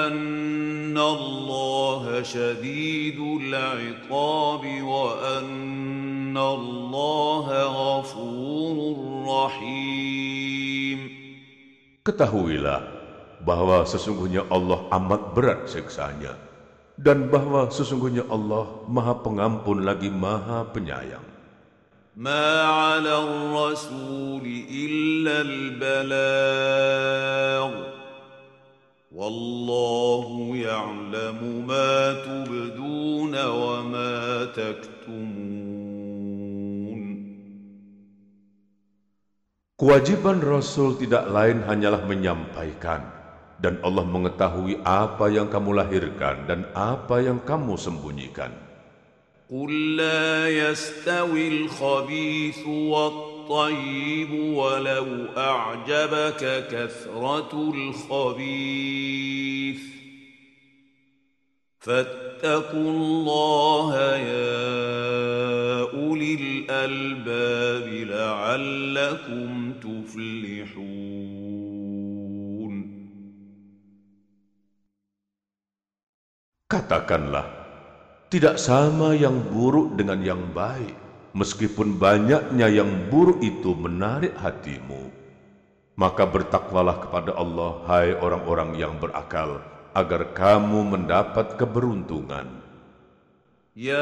[0.06, 8.76] أن الله شديد العقاب وأن الله غفور
[9.26, 10.98] رحيم
[12.06, 12.82] Ketahuilah
[13.46, 16.38] bahwa sesungguhnya Allah amat berat siksanya
[17.00, 21.32] dan bahwa sesungguhnya Allah Maha Pengampun lagi Maha Penyayang.
[22.12, 26.52] ما على الرسول إلا البلاغ
[29.12, 35.72] والله يعلم ما تبدون وما تكتمون
[39.82, 43.15] Kewajiban Rasul tidak lain hanyalah menyampaikan
[43.62, 48.72] dan Allah mengetahui apa yang kamu lahirkan dan apa yang kamu sembunyikan.
[49.52, 55.06] قل لا يستوي الخبيث والطيب ولو
[55.36, 59.12] أعجبك كثرة الخبيث
[61.80, 71.15] فاتقوا الله يا أولي الألباب لعلكم تفلحون
[76.67, 77.47] Katakanlah,
[78.27, 80.91] tidak sama yang buruk dengan yang baik,
[81.31, 85.07] meskipun banyaknya yang buruk itu menarik hatimu.
[85.95, 89.63] Maka bertakwalah kepada Allah, hai orang-orang yang berakal,
[89.95, 92.67] agar kamu mendapat keberuntungan.
[93.77, 94.01] يا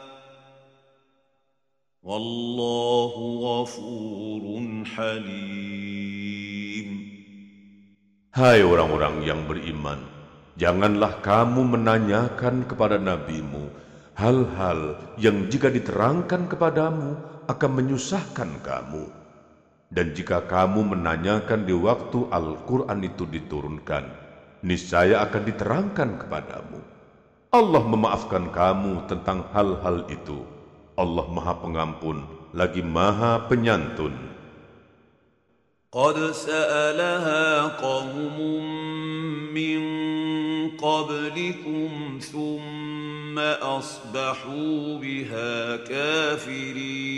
[2.06, 4.44] والله غفور
[4.94, 6.88] حليم
[8.36, 9.96] Hai orang-orang yang beriman,
[10.60, 13.72] janganlah kamu menanyakan kepada nabimu
[14.14, 17.18] hal-hal yang jika diterangkan kepadamu
[17.50, 19.08] akan menyusahkan kamu.
[19.90, 24.04] Dan jika kamu menanyakan di waktu Al-Quran itu diturunkan,
[24.62, 26.80] niscaya akan diterangkan kepadamu.
[27.50, 30.44] Allah memaafkan kamu tentang hal-hal itu.
[31.00, 32.24] Allah Maha Pengampun,
[32.56, 34.26] lagi Maha Penyantun.
[35.96, 38.36] قد سألها قوم
[39.56, 39.80] من
[40.76, 47.16] قبلكم ثم أصبحوا بها كافرين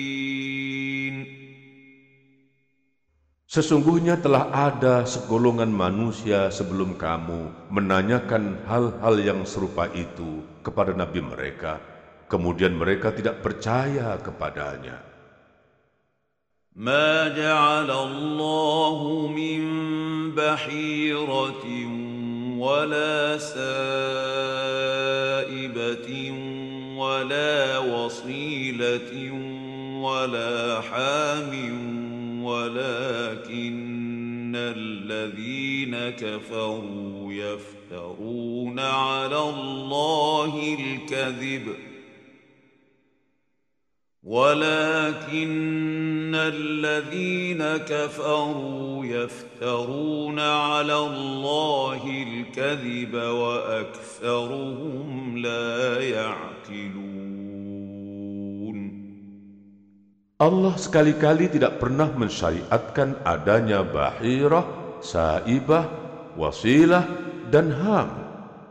[3.49, 11.81] Sesungguhnya telah ada segolongan manusia sebelum kamu menanyakan hal-hal yang serupa itu kepada nabi mereka,
[12.34, 15.14] kemudian mereka tidak percaya kepadanya.
[16.74, 19.62] ما جعل الله من
[20.34, 21.66] بحيرة
[22.58, 23.70] ولا سائبة
[26.98, 29.32] ولا وصيلة
[30.02, 31.54] ولا حام
[32.44, 33.74] ولكن
[34.56, 41.93] الذين كفروا يفترون على الله الكذب
[44.24, 45.52] ولكن
[46.36, 55.08] الذين كفروا يفترون على الله الكذب واكثرهم
[55.38, 57.24] لا يعقلون
[60.44, 65.88] Allah sekali-kali tidak pernah mensyariatkan adanya bahirah, saibah,
[66.36, 67.08] wasilah,
[67.48, 68.12] dan ham.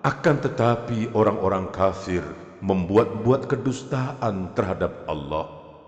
[0.05, 2.21] Akan tetapi orang-orang kafir
[2.62, 5.48] membuat-buat kedustaan terhadap Allah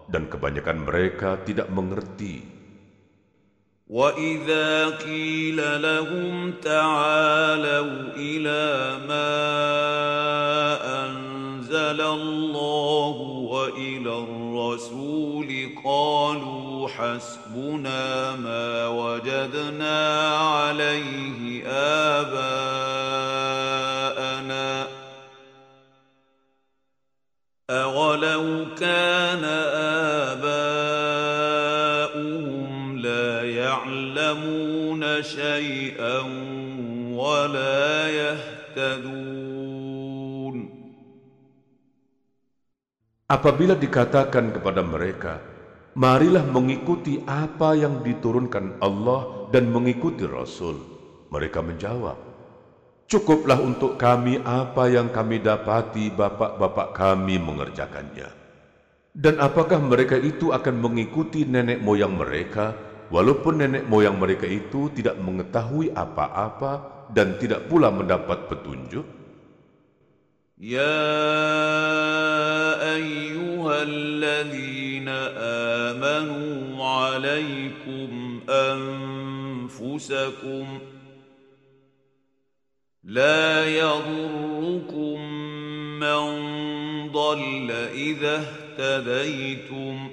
[0.10, 2.46] dan kebanyakan mereka tidak mengerti.
[3.90, 8.66] وَإِذَا قِيلَ لَهُمْ تَعَالَوْا إِلَى
[9.10, 9.34] مَا
[10.78, 11.30] أَنزَلَ
[11.70, 13.16] أنزل الله
[13.52, 22.73] وإلى الرسول قالوا حسبنا ما وجدنا عليه آباءنا
[27.74, 29.46] أولو كان
[32.10, 36.20] آباؤهم لا يعلمون شيئا
[37.14, 39.30] ولا يهتدون
[43.30, 45.38] Apabila dikatakan kepada mereka,
[45.94, 50.82] marilah mengikuti apa yang diturunkan Allah dan mengikuti Rasul.
[51.30, 52.18] Mereka menjawab,
[53.05, 58.33] Cukuplah untuk kami apa yang kami dapati bapak-bapak kami mengerjakannya.
[59.13, 62.73] Dan apakah mereka itu akan mengikuti nenek moyang mereka,
[63.13, 69.05] walaupun nenek moyang mereka itu tidak mengetahui apa-apa dan tidak pula mendapat petunjuk?
[70.57, 70.97] Ya
[72.89, 75.29] ayyuhalladzina
[75.93, 78.41] amanu alaikum
[79.69, 80.94] anfusakum
[83.05, 85.21] لا يضركم
[86.01, 86.25] من
[87.13, 90.09] ضل إذا اهتديتم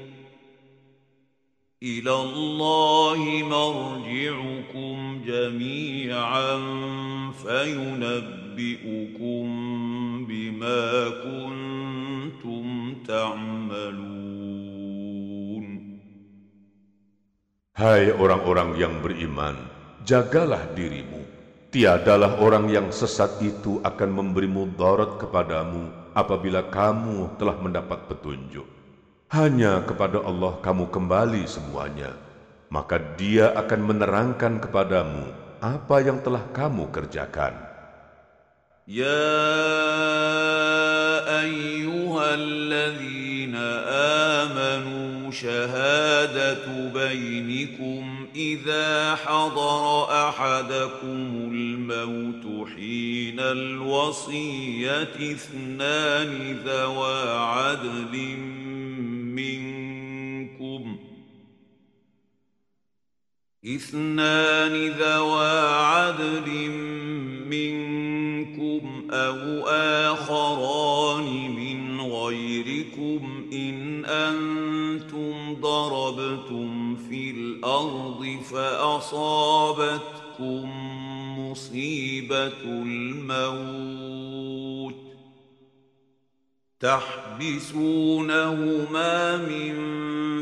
[1.84, 6.58] إلى الله مرجعكم جميعا
[7.32, 9.46] فينبئكم
[10.26, 14.22] بما كنتم تعملون
[17.82, 19.58] Hai orang-orang yang beriman,
[20.06, 21.21] jagalah dirimu.
[21.72, 28.68] Tiadalah orang yang sesat itu akan memberi mudarat kepadamu apabila kamu telah mendapat petunjuk.
[29.32, 32.20] Hanya kepada Allah kamu kembali semuanya,
[32.68, 35.32] maka Dia akan menerangkan kepadamu
[35.64, 37.56] apa yang telah kamu kerjakan.
[38.84, 39.24] Ya
[41.24, 44.41] ayyuhalladzina amanu
[45.32, 58.38] شهادة بينكم إذا حضر أحدكم الموت حين الوصية اثنان ذوى عدل
[59.36, 60.98] منكم.
[63.66, 66.70] اثنان ذوى عدل
[67.48, 69.68] منكم أو
[70.14, 75.11] آخران من غيركم إن أنتم
[75.62, 80.02] ضربتم في الأرض فأصابتكم
[81.40, 84.02] مصيبة الموت.
[87.42, 88.58] تحبسونهما
[89.38, 89.76] من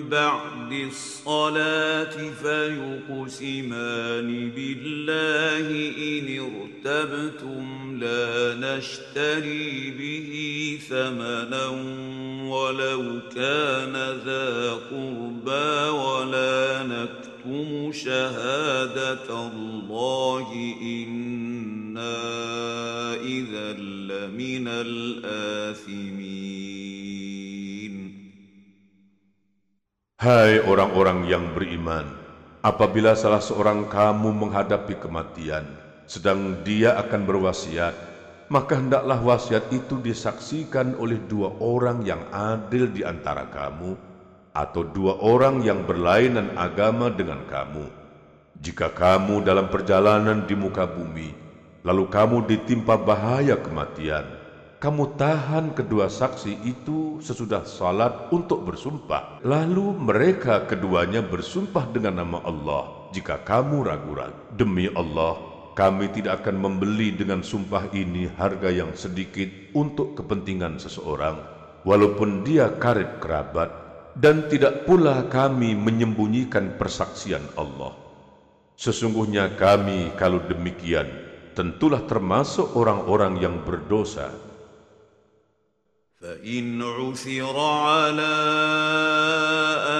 [0.09, 5.67] بعد الصلاة فيقسمان بالله
[5.97, 10.31] إن ارتبتم لا نشتري به
[10.89, 11.67] ثمنا
[12.49, 13.93] ولو كان
[14.25, 20.47] ذا قربى ولا نكتم شهادة الله
[21.98, 26.14] إنا إذا لمن الآثمين
[30.24, 32.08] Hai orang-orang yang beriman,
[32.64, 35.68] apabila salah seorang kamu menghadapi kematian,
[36.08, 37.92] sedang dia akan berwasiat,
[38.48, 44.00] maka hendaklah wasiat itu disaksikan oleh dua orang yang adil di antara kamu,
[44.56, 47.84] atau dua orang yang berlainan agama dengan kamu.
[48.64, 51.36] Jika kamu dalam perjalanan di muka bumi,
[51.89, 54.21] lalu kamu ditimpa bahaya kematian,
[54.77, 59.41] kamu tahan kedua saksi itu sesudah salat untuk bersumpah.
[59.41, 64.37] Lalu mereka keduanya bersumpah dengan nama Allah jika kamu ragu-ragu.
[64.53, 65.33] Demi Allah,
[65.73, 71.41] kami tidak akan membeli dengan sumpah ini harga yang sedikit untuk kepentingan seseorang,
[71.89, 73.73] walaupun dia karib kerabat,
[74.13, 77.97] dan tidak pula kami menyembunyikan persaksian Allah.
[78.79, 81.28] Sesungguhnya kami kalau demikian,
[81.59, 84.31] tentulah termasuk orang-orang yang berdosa.
[86.19, 88.35] فإن عثر على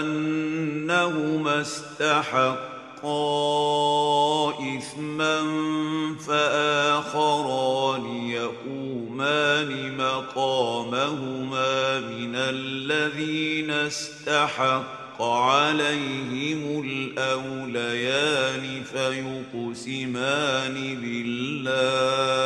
[0.04, 2.70] أنهما استحقا
[4.78, 5.38] إثما
[6.20, 13.72] فآخران يقومان مقامهما من الذين
[15.20, 20.16] استحق عليهم الأوليان فيقسمان
[21.02, 22.40] بالله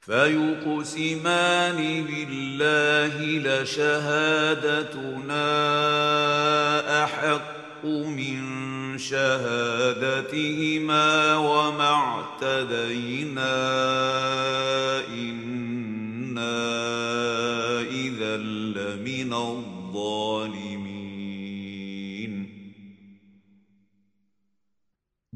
[0.00, 3.14] فيقسمان بالله
[3.62, 4.64] لشهادتنا
[7.04, 8.38] احق من
[8.98, 10.56] شهادتهما
[11.36, 11.90] وما
[12.42, 13.58] اعتدينا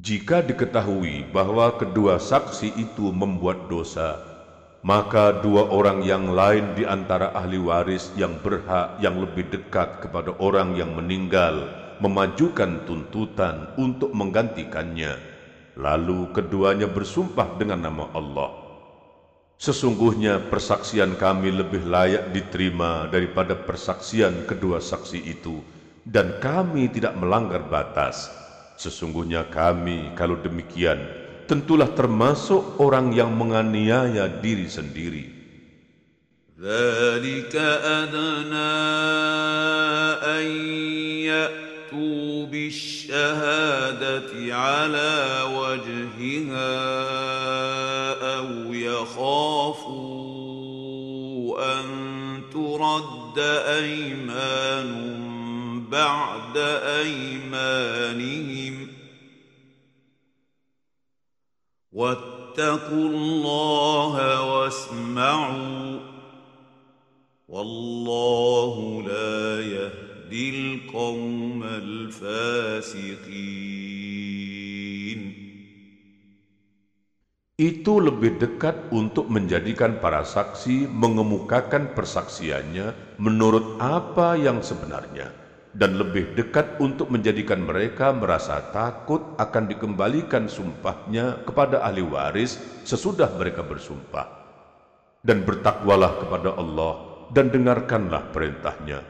[0.03, 4.19] Jika diketahui bahwa kedua saksi itu membuat dosa,
[4.83, 10.35] maka dua orang yang lain di antara ahli waris yang berhak yang lebih dekat kepada
[10.43, 11.71] orang yang meninggal
[12.03, 15.15] memajukan tuntutan untuk menggantikannya.
[15.79, 18.62] Lalu keduanya bersumpah dengan nama Allah.
[19.62, 25.66] Sesungguhnya persaksian kami lebih layak diterima daripada persaksian kedua saksi itu,
[26.06, 28.30] dan kami tidak melanggar batas.
[28.78, 31.02] Sesungguhnya kami, kalau demikian,
[31.50, 35.38] tentulah termasuk orang yang menganiaya diri sendiri.
[36.58, 38.74] ذلك أدنى
[40.26, 40.46] أن
[41.22, 46.74] يأتوا بالشهادة على وجهها
[47.08, 47.11] أو
[50.13, 51.23] يخافوا
[51.81, 51.87] أن
[52.53, 54.93] ترد أيمان
[55.91, 56.57] بعد
[57.01, 58.89] أيمانهم
[61.93, 66.01] واتقوا الله واسمعوا
[67.49, 72.83] والله لا يهدي القوم الفاسقين
[77.61, 85.43] Itu lebih dekat untuk menjadikan para saksi mengemukakan persaksiannya menurut apa yang sebenarnya
[85.73, 93.33] dan lebih dekat untuk menjadikan mereka merasa takut akan dikembalikan sumpahnya kepada ahli waris sesudah
[93.37, 94.45] mereka bersumpah.
[95.21, 96.93] Dan bertakwalah kepada Allah
[97.37, 99.01] dan dengarkanlah perintahnya.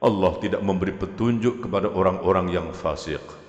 [0.00, 3.39] Allah tidak memberi petunjuk kepada orang-orang yang fasik.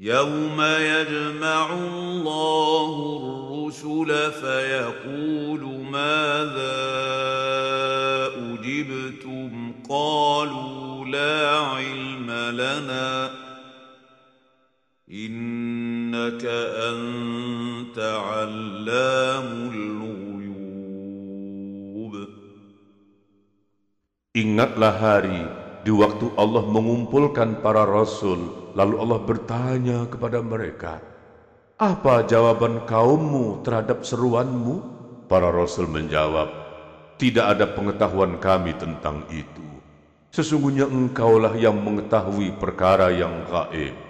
[0.00, 5.60] يوم يجمع الله الرسل فيقول
[5.92, 6.80] ماذا
[8.48, 13.30] أجبتم قالوا لا علم لنا
[15.12, 16.44] إنك
[16.88, 20.30] أنت علام الغيوب
[24.30, 25.42] Ingatlah hari
[25.82, 30.98] di waktu Allah mengumpulkan para rasul, lalu Allah bertanya kepada mereka,
[31.78, 34.98] "Apa jawaban kaummu terhadap seruanmu?"
[35.30, 36.50] Para rasul menjawab,
[37.16, 39.62] "Tidak ada pengetahuan kami tentang itu.
[40.34, 44.09] Sesungguhnya engkaulah yang mengetahui perkara yang gaib."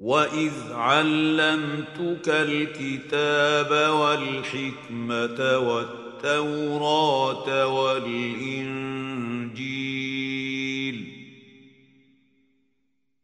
[0.00, 9.08] واذ علمتك الكتاب والحكمه والتوراه والانجيل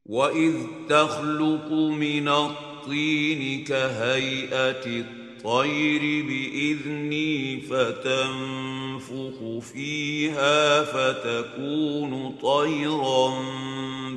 [0.07, 0.55] واذ
[0.89, 13.35] تخلق من الطين كهيئه الطير باذني فتنفخ فيها فتكون طيرا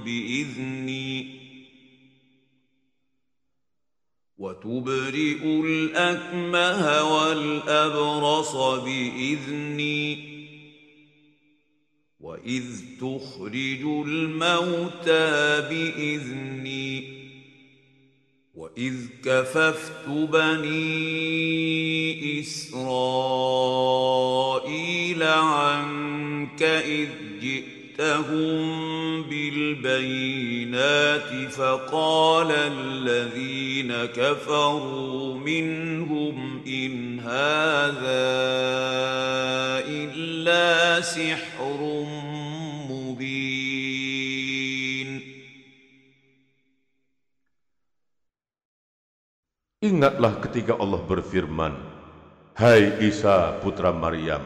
[0.05, 1.36] باذني
[4.37, 10.37] وتبرئ الأكمه والأبرص بإذني
[12.19, 12.63] وإذ
[13.01, 17.17] تخرج الموتى بإذني
[18.55, 20.79] وإذ كففت بني
[22.39, 22.83] إسرائيل
[25.23, 27.09] عنك إذ
[27.41, 29.21] جئتهم
[30.71, 38.27] بالبينات فقال الذين كفروا منهم إن هذا
[39.87, 41.79] إلا سحر
[42.91, 43.47] مبين
[49.77, 51.77] Ingatlah ketika Allah berfirman,
[52.57, 54.41] Hai Isa putra Maryam,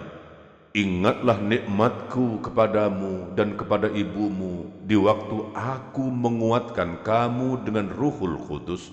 [0.72, 8.92] ingatlah nikmatku kepadamu dan kepada ibumu di waktu aku menguatkan kamu dengan ruhul kudus.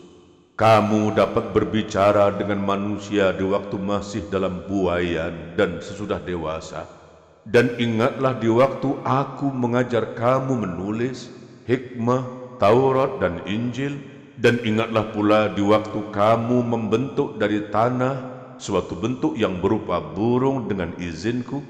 [0.58, 6.82] Kamu dapat berbicara dengan manusia di waktu masih dalam buayan dan sesudah dewasa.
[7.46, 11.30] Dan ingatlah di waktu aku mengajar kamu menulis,
[11.70, 12.26] hikmah,
[12.58, 19.62] Taurat dan Injil, Dan ingatlah pula di waktu kamu membentuk dari tanah suatu bentuk yang
[19.62, 21.62] berupa burung dengan izinku,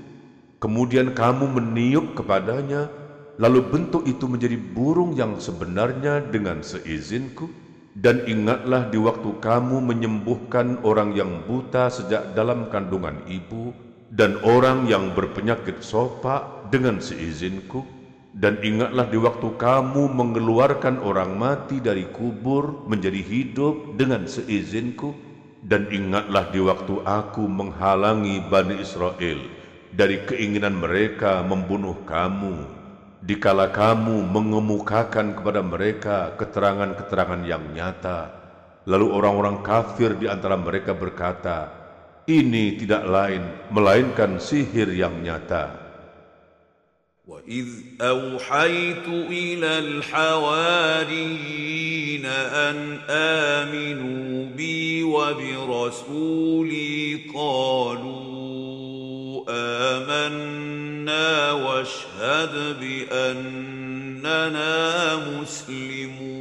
[0.59, 2.89] kemudian kamu meniup kepadanya,
[3.39, 7.47] lalu bentuk itu menjadi burung yang sebenarnya dengan seizinku,
[7.99, 13.71] dan ingatlah di waktu kamu menyembuhkan orang yang buta sejak dalam kandungan ibu,
[14.09, 17.85] dan orang yang berpenyakit sopak dengan seizinku,
[18.39, 25.28] dan ingatlah di waktu kamu mengeluarkan orang mati dari kubur menjadi hidup dengan seizinku,
[25.69, 29.37] dan ingatlah di waktu aku menghalangi Bani Israel
[29.93, 32.65] dari keinginan mereka membunuh kamu,
[33.21, 38.33] dikala kamu mengemukakan kepada mereka keterangan-keterangan yang nyata,
[38.89, 41.69] lalu orang-orang kafir di antara mereka berkata,
[42.25, 45.78] ini tidak lain melainkan sihir yang nyata.
[47.28, 47.68] وإذ
[48.02, 51.34] أوحيت إلى الحواريين
[52.26, 58.24] أن آمنوا بي وبرسولي قالوا
[59.50, 64.74] آمنا واشهد بأننا
[65.40, 66.34] مسلمون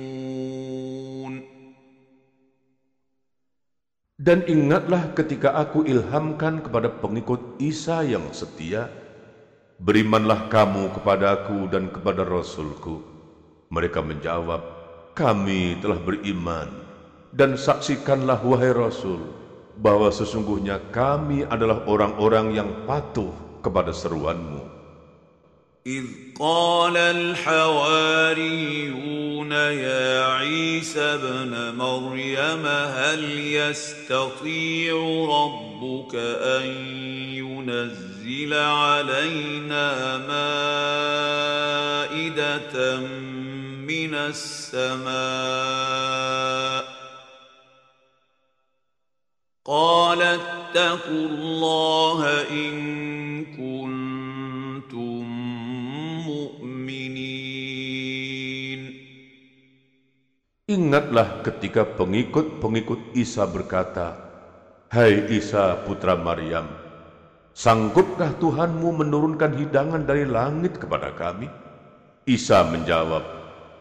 [4.22, 8.95] Dan ingatlah ketika aku ilhamkan kepada pengikut Isa yang setia,
[9.82, 13.02] Berimanlah kamu kepadaku dan kepada Rasulku.
[13.72, 14.62] Mereka menjawab,
[15.16, 16.70] kami telah beriman.
[17.32, 19.24] Dan saksikanlah wahai Rasul,
[19.80, 23.32] bahwa sesungguhnya kami adalah orang-orang yang patuh
[23.64, 24.72] kepada seruanmu.
[25.86, 27.72] إذ قال الحواريون
[29.45, 34.95] يا عيسى ابن مريم هل يستطيع
[35.29, 36.65] ربك أن
[37.33, 40.17] ينزل علينا
[42.07, 42.99] مائدة
[43.87, 45.07] من السماء؟
[49.65, 54.06] قال اتقوا الله إن كنتم
[60.67, 64.19] Ingatlah ketika pengikut-pengikut Isa berkata,
[64.91, 66.67] Hai Isa putra Maryam,
[67.55, 71.47] sanggupkah Tuhanmu menurunkan hidangan dari langit kepada kami?
[72.27, 73.23] Isa menjawab,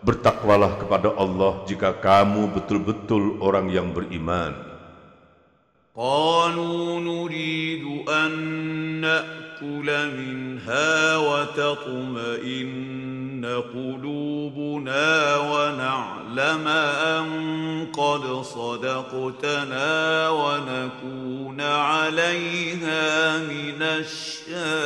[0.07, 4.55] bertakwalah kepada Allah jika kamu betul-betul orang yang beriman.
[5.97, 8.32] قالوا نريد أن
[9.01, 12.76] نأكل منها وتطمئن
[13.72, 17.26] قلوبنا ونعلم أن
[17.97, 19.88] قد صدقتنا
[20.28, 24.76] ونكون عليها من الشاهدين.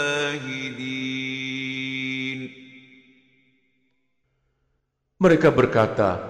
[5.20, 6.22] Mereka berkata,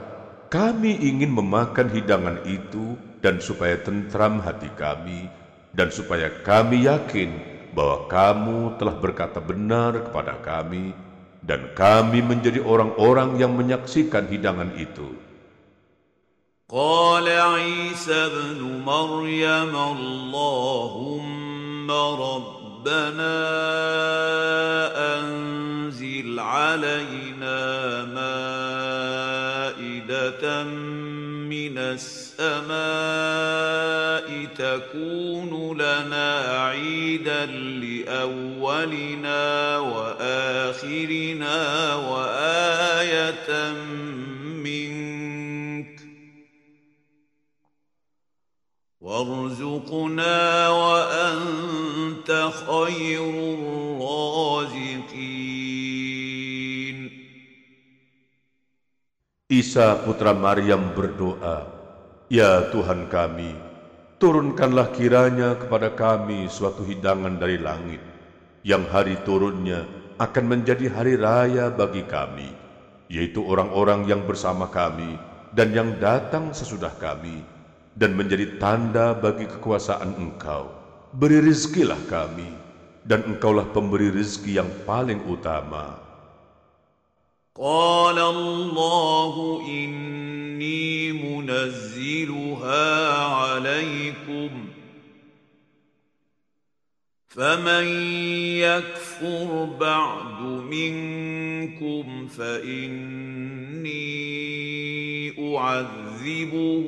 [0.49, 5.32] kami ingin memakan hidangan itu dan supaya tentram hati kami
[5.76, 7.36] dan supaya kami yakin
[7.76, 10.96] bahwa kamu telah berkata benar kepada kami
[11.44, 15.12] dan kami menjadi orang-orang yang menyaksikan hidangan itu.
[16.66, 23.38] قال عيسى ابن مريم اللهم ربنا
[24.98, 27.60] أنزل علينا
[29.78, 30.64] مائدة
[31.54, 32.29] من السماء
[34.61, 36.31] تكون لنا
[36.69, 37.47] عيدا
[37.81, 39.43] لأولنا
[39.79, 41.59] وآخرنا
[41.95, 43.73] وآية
[44.65, 46.01] منك
[49.01, 52.31] وارزقنا وأنت
[52.69, 53.25] خير
[53.57, 54.61] الرازقين.
[59.51, 61.80] Isa putra Maryam berdoa,
[62.31, 63.59] Ya Tuhan kami,
[64.23, 67.99] turunkanlah kiranya kepada kami suatu hidangan dari langit,
[68.63, 69.83] yang hari turunnya
[70.15, 72.55] akan menjadi hari raya bagi kami,
[73.11, 75.19] yaitu orang-orang yang bersama kami
[75.59, 77.43] dan yang datang sesudah kami,
[77.99, 80.71] dan menjadi tanda bagi kekuasaan Engkau.
[81.11, 82.47] Beri rizkilah kami,
[83.03, 85.99] dan Engkaulah pemberi rizki yang paling utama.
[87.59, 92.29] Qala Allahu inna إني منزلها
[93.17, 94.51] عليكم
[97.29, 97.85] فمن
[98.61, 103.91] يكفر بعد منكم فإني
[105.57, 106.85] أعذبه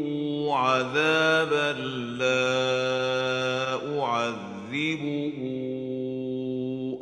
[0.54, 1.72] عذابا
[2.18, 2.44] لا
[4.00, 5.32] أعذبه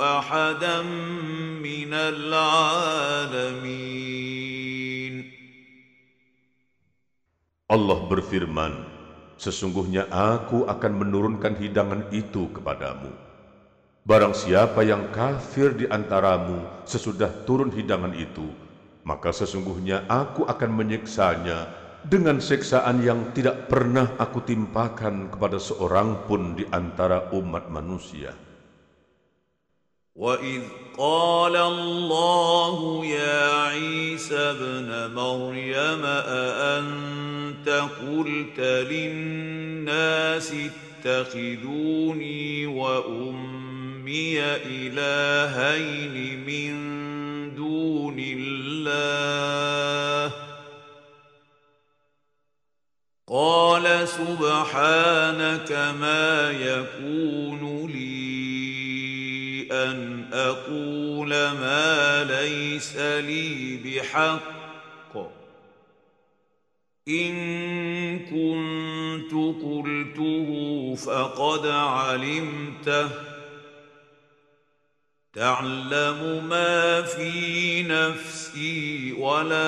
[0.00, 0.82] أحدا
[1.62, 3.10] من العالمين.
[7.69, 8.73] Allah berfirman,
[9.35, 13.11] Sesungguhnya aku akan menurunkan hidangan itu kepadamu.
[14.07, 18.47] Barang siapa yang kafir di antaramu sesudah turun hidangan itu,
[19.03, 21.67] maka sesungguhnya aku akan menyiksanya
[22.05, 28.31] dengan siksaan yang tidak pernah aku timpakan kepada seorang pun di antara umat manusia.
[30.15, 37.68] وإذ قال الله يا عيسى ابن مريم أأنت
[38.00, 40.54] قلت للناس
[41.06, 46.74] اتخذوني وأمي إلهين من
[47.54, 49.00] دون الله؟
[53.28, 64.60] قال سبحانك ما يكون لي أن أقول ما ليس لي بحق.
[67.08, 69.32] إن كنت
[69.64, 73.10] قلته فقد علمته.
[75.32, 79.62] تعلم ما في نفسي ولا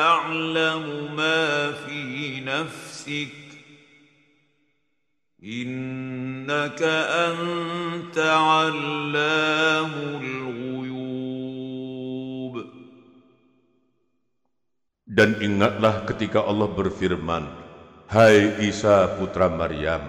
[0.00, 3.43] أعلم ما في نفسك.
[5.43, 10.99] إنك أنت علام الغيوب
[15.09, 17.47] Dan ingatlah ketika Allah berfirman,
[18.11, 20.03] Hai Isa putra Maryam,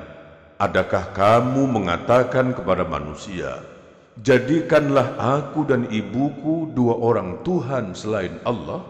[0.59, 3.63] adakah kamu mengatakan kepada manusia,
[4.19, 8.83] Jadikanlah aku dan ibuku dua orang Tuhan selain Allah?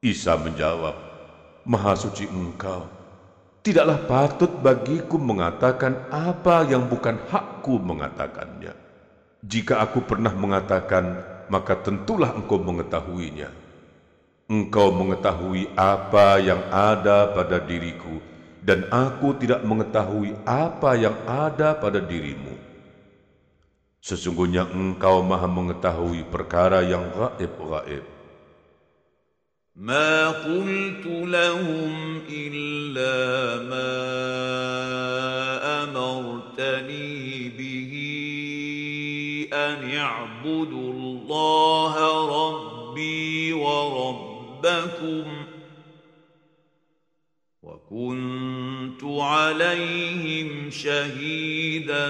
[0.00, 0.96] Isa menjawab,
[1.68, 2.88] Maha suci engkau,
[3.61, 8.73] Tidaklah patut bagiku mengatakan apa yang bukan hakku mengatakannya.
[9.45, 13.53] Jika aku pernah mengatakan, maka tentulah engkau mengetahuinya.
[14.49, 18.17] Engkau mengetahui apa yang ada pada diriku,
[18.65, 22.57] dan aku tidak mengetahui apa yang ada pada dirimu.
[24.01, 28.20] Sesungguhnya engkau maha mengetahui perkara yang gaib-gaib.
[29.81, 33.91] ما قلت لهم إلا ما
[35.83, 37.93] أمرتني به
[39.53, 41.95] أن اعبدوا الله
[42.27, 45.23] ربي وربكم
[47.63, 52.09] وكنت عليهم شهيدا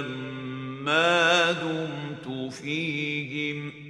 [0.81, 3.80] ما دمت فيهم ۖ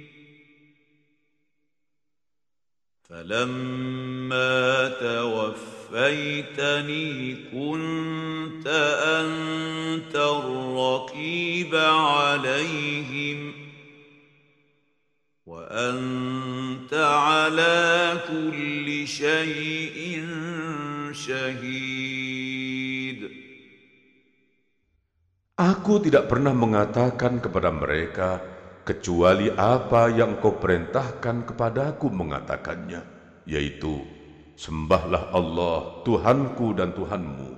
[3.12, 7.12] فلما توفيتني
[7.52, 8.64] كنت
[9.20, 13.52] أنت الرقيب عليهم
[15.46, 20.24] وأنت على كل شيء
[21.12, 22.00] شهيد.
[25.60, 28.40] Aku tidak pernah mengatakan kepada mereka,
[28.82, 33.02] kecuali apa yang kau perintahkan kepadaku mengatakannya,
[33.46, 34.02] yaitu,
[34.52, 37.50] Sembahlah Allah, Tuhanku dan Tuhanmu,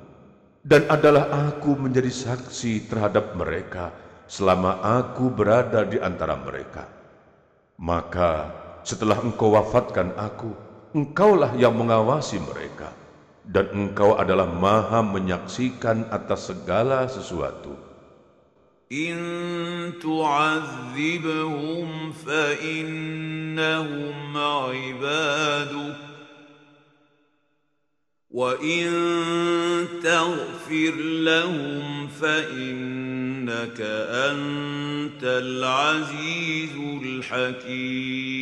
[0.64, 3.92] dan adalah aku menjadi saksi terhadap mereka
[4.24, 6.88] selama aku berada di antara mereka.
[7.76, 8.48] Maka
[8.86, 10.54] setelah engkau wafatkan aku,
[10.96, 12.94] engkaulah yang mengawasi mereka,
[13.44, 17.73] dan engkau adalah maha menyaksikan atas segala sesuatu.
[18.92, 19.16] إن
[20.02, 23.56] تعذبهم فإنهم
[24.36, 25.96] عبادك
[28.30, 28.90] وإن
[30.02, 33.80] تغفر لهم فإنك
[34.30, 38.34] أنت العزيز الحكيم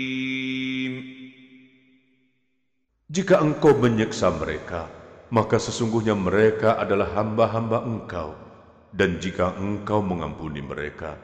[3.12, 4.89] Jika engkau menyiksa mereka,
[5.28, 8.32] maka sesungguhnya mereka adalah hamba-hamba engkau
[8.93, 11.18] dan jika engkau mengampuni mereka,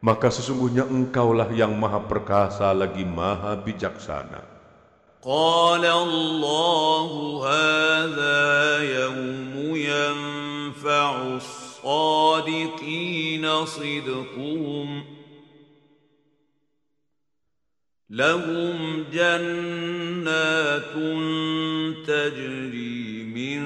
[0.00, 4.60] maka sesungguhnya engkaulah yang maha perkasa lagi maha bijaksana.
[5.20, 7.10] قال الله
[7.44, 8.40] هذا
[8.80, 15.04] يوم ينفع الصادقين صدقهم
[18.10, 20.94] لهم جنات
[22.06, 23.60] تجري من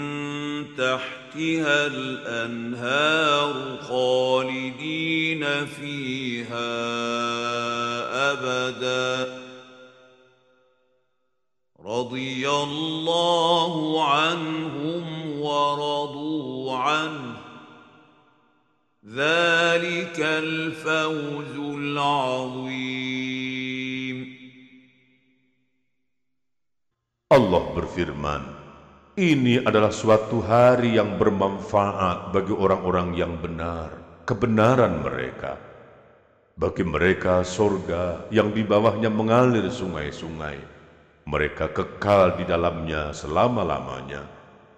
[0.75, 6.72] تحت تحتها الأنهار خالدين فيها
[8.32, 9.40] أبدا.
[11.86, 17.38] رضي الله عنهم ورضوا عنه.
[19.06, 22.80] ذلك الفوز العظيم.
[27.32, 28.59] الله berfirman
[29.20, 33.92] Ini adalah suatu hari yang bermanfaat bagi orang-orang yang benar,
[34.24, 35.60] kebenaran mereka.
[36.56, 40.64] Bagi mereka sorga yang di bawahnya mengalir sungai-sungai.
[41.28, 44.24] Mereka kekal di dalamnya selama-lamanya.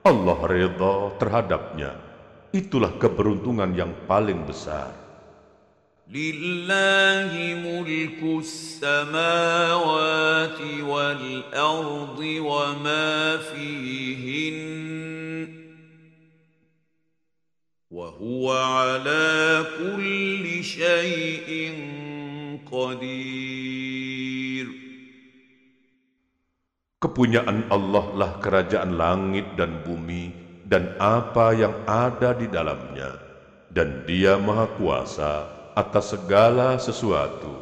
[0.10, 1.94] Allah redha terhadapnya.
[2.50, 5.01] Itulah keberuntungan yang paling besar.
[6.11, 7.35] لله
[7.67, 9.81] ملك السماوات
[10.83, 14.57] والأرض وما فيهن
[17.91, 21.75] وهو على كل شيء
[22.71, 23.67] قدير
[26.97, 30.33] Kepunyaan Allah lah kerajaan langit dan bumi
[30.65, 33.21] dan apa yang ada di dalamnya,
[33.69, 37.61] dan Dia Maha Kuasa atas segala sesuatu.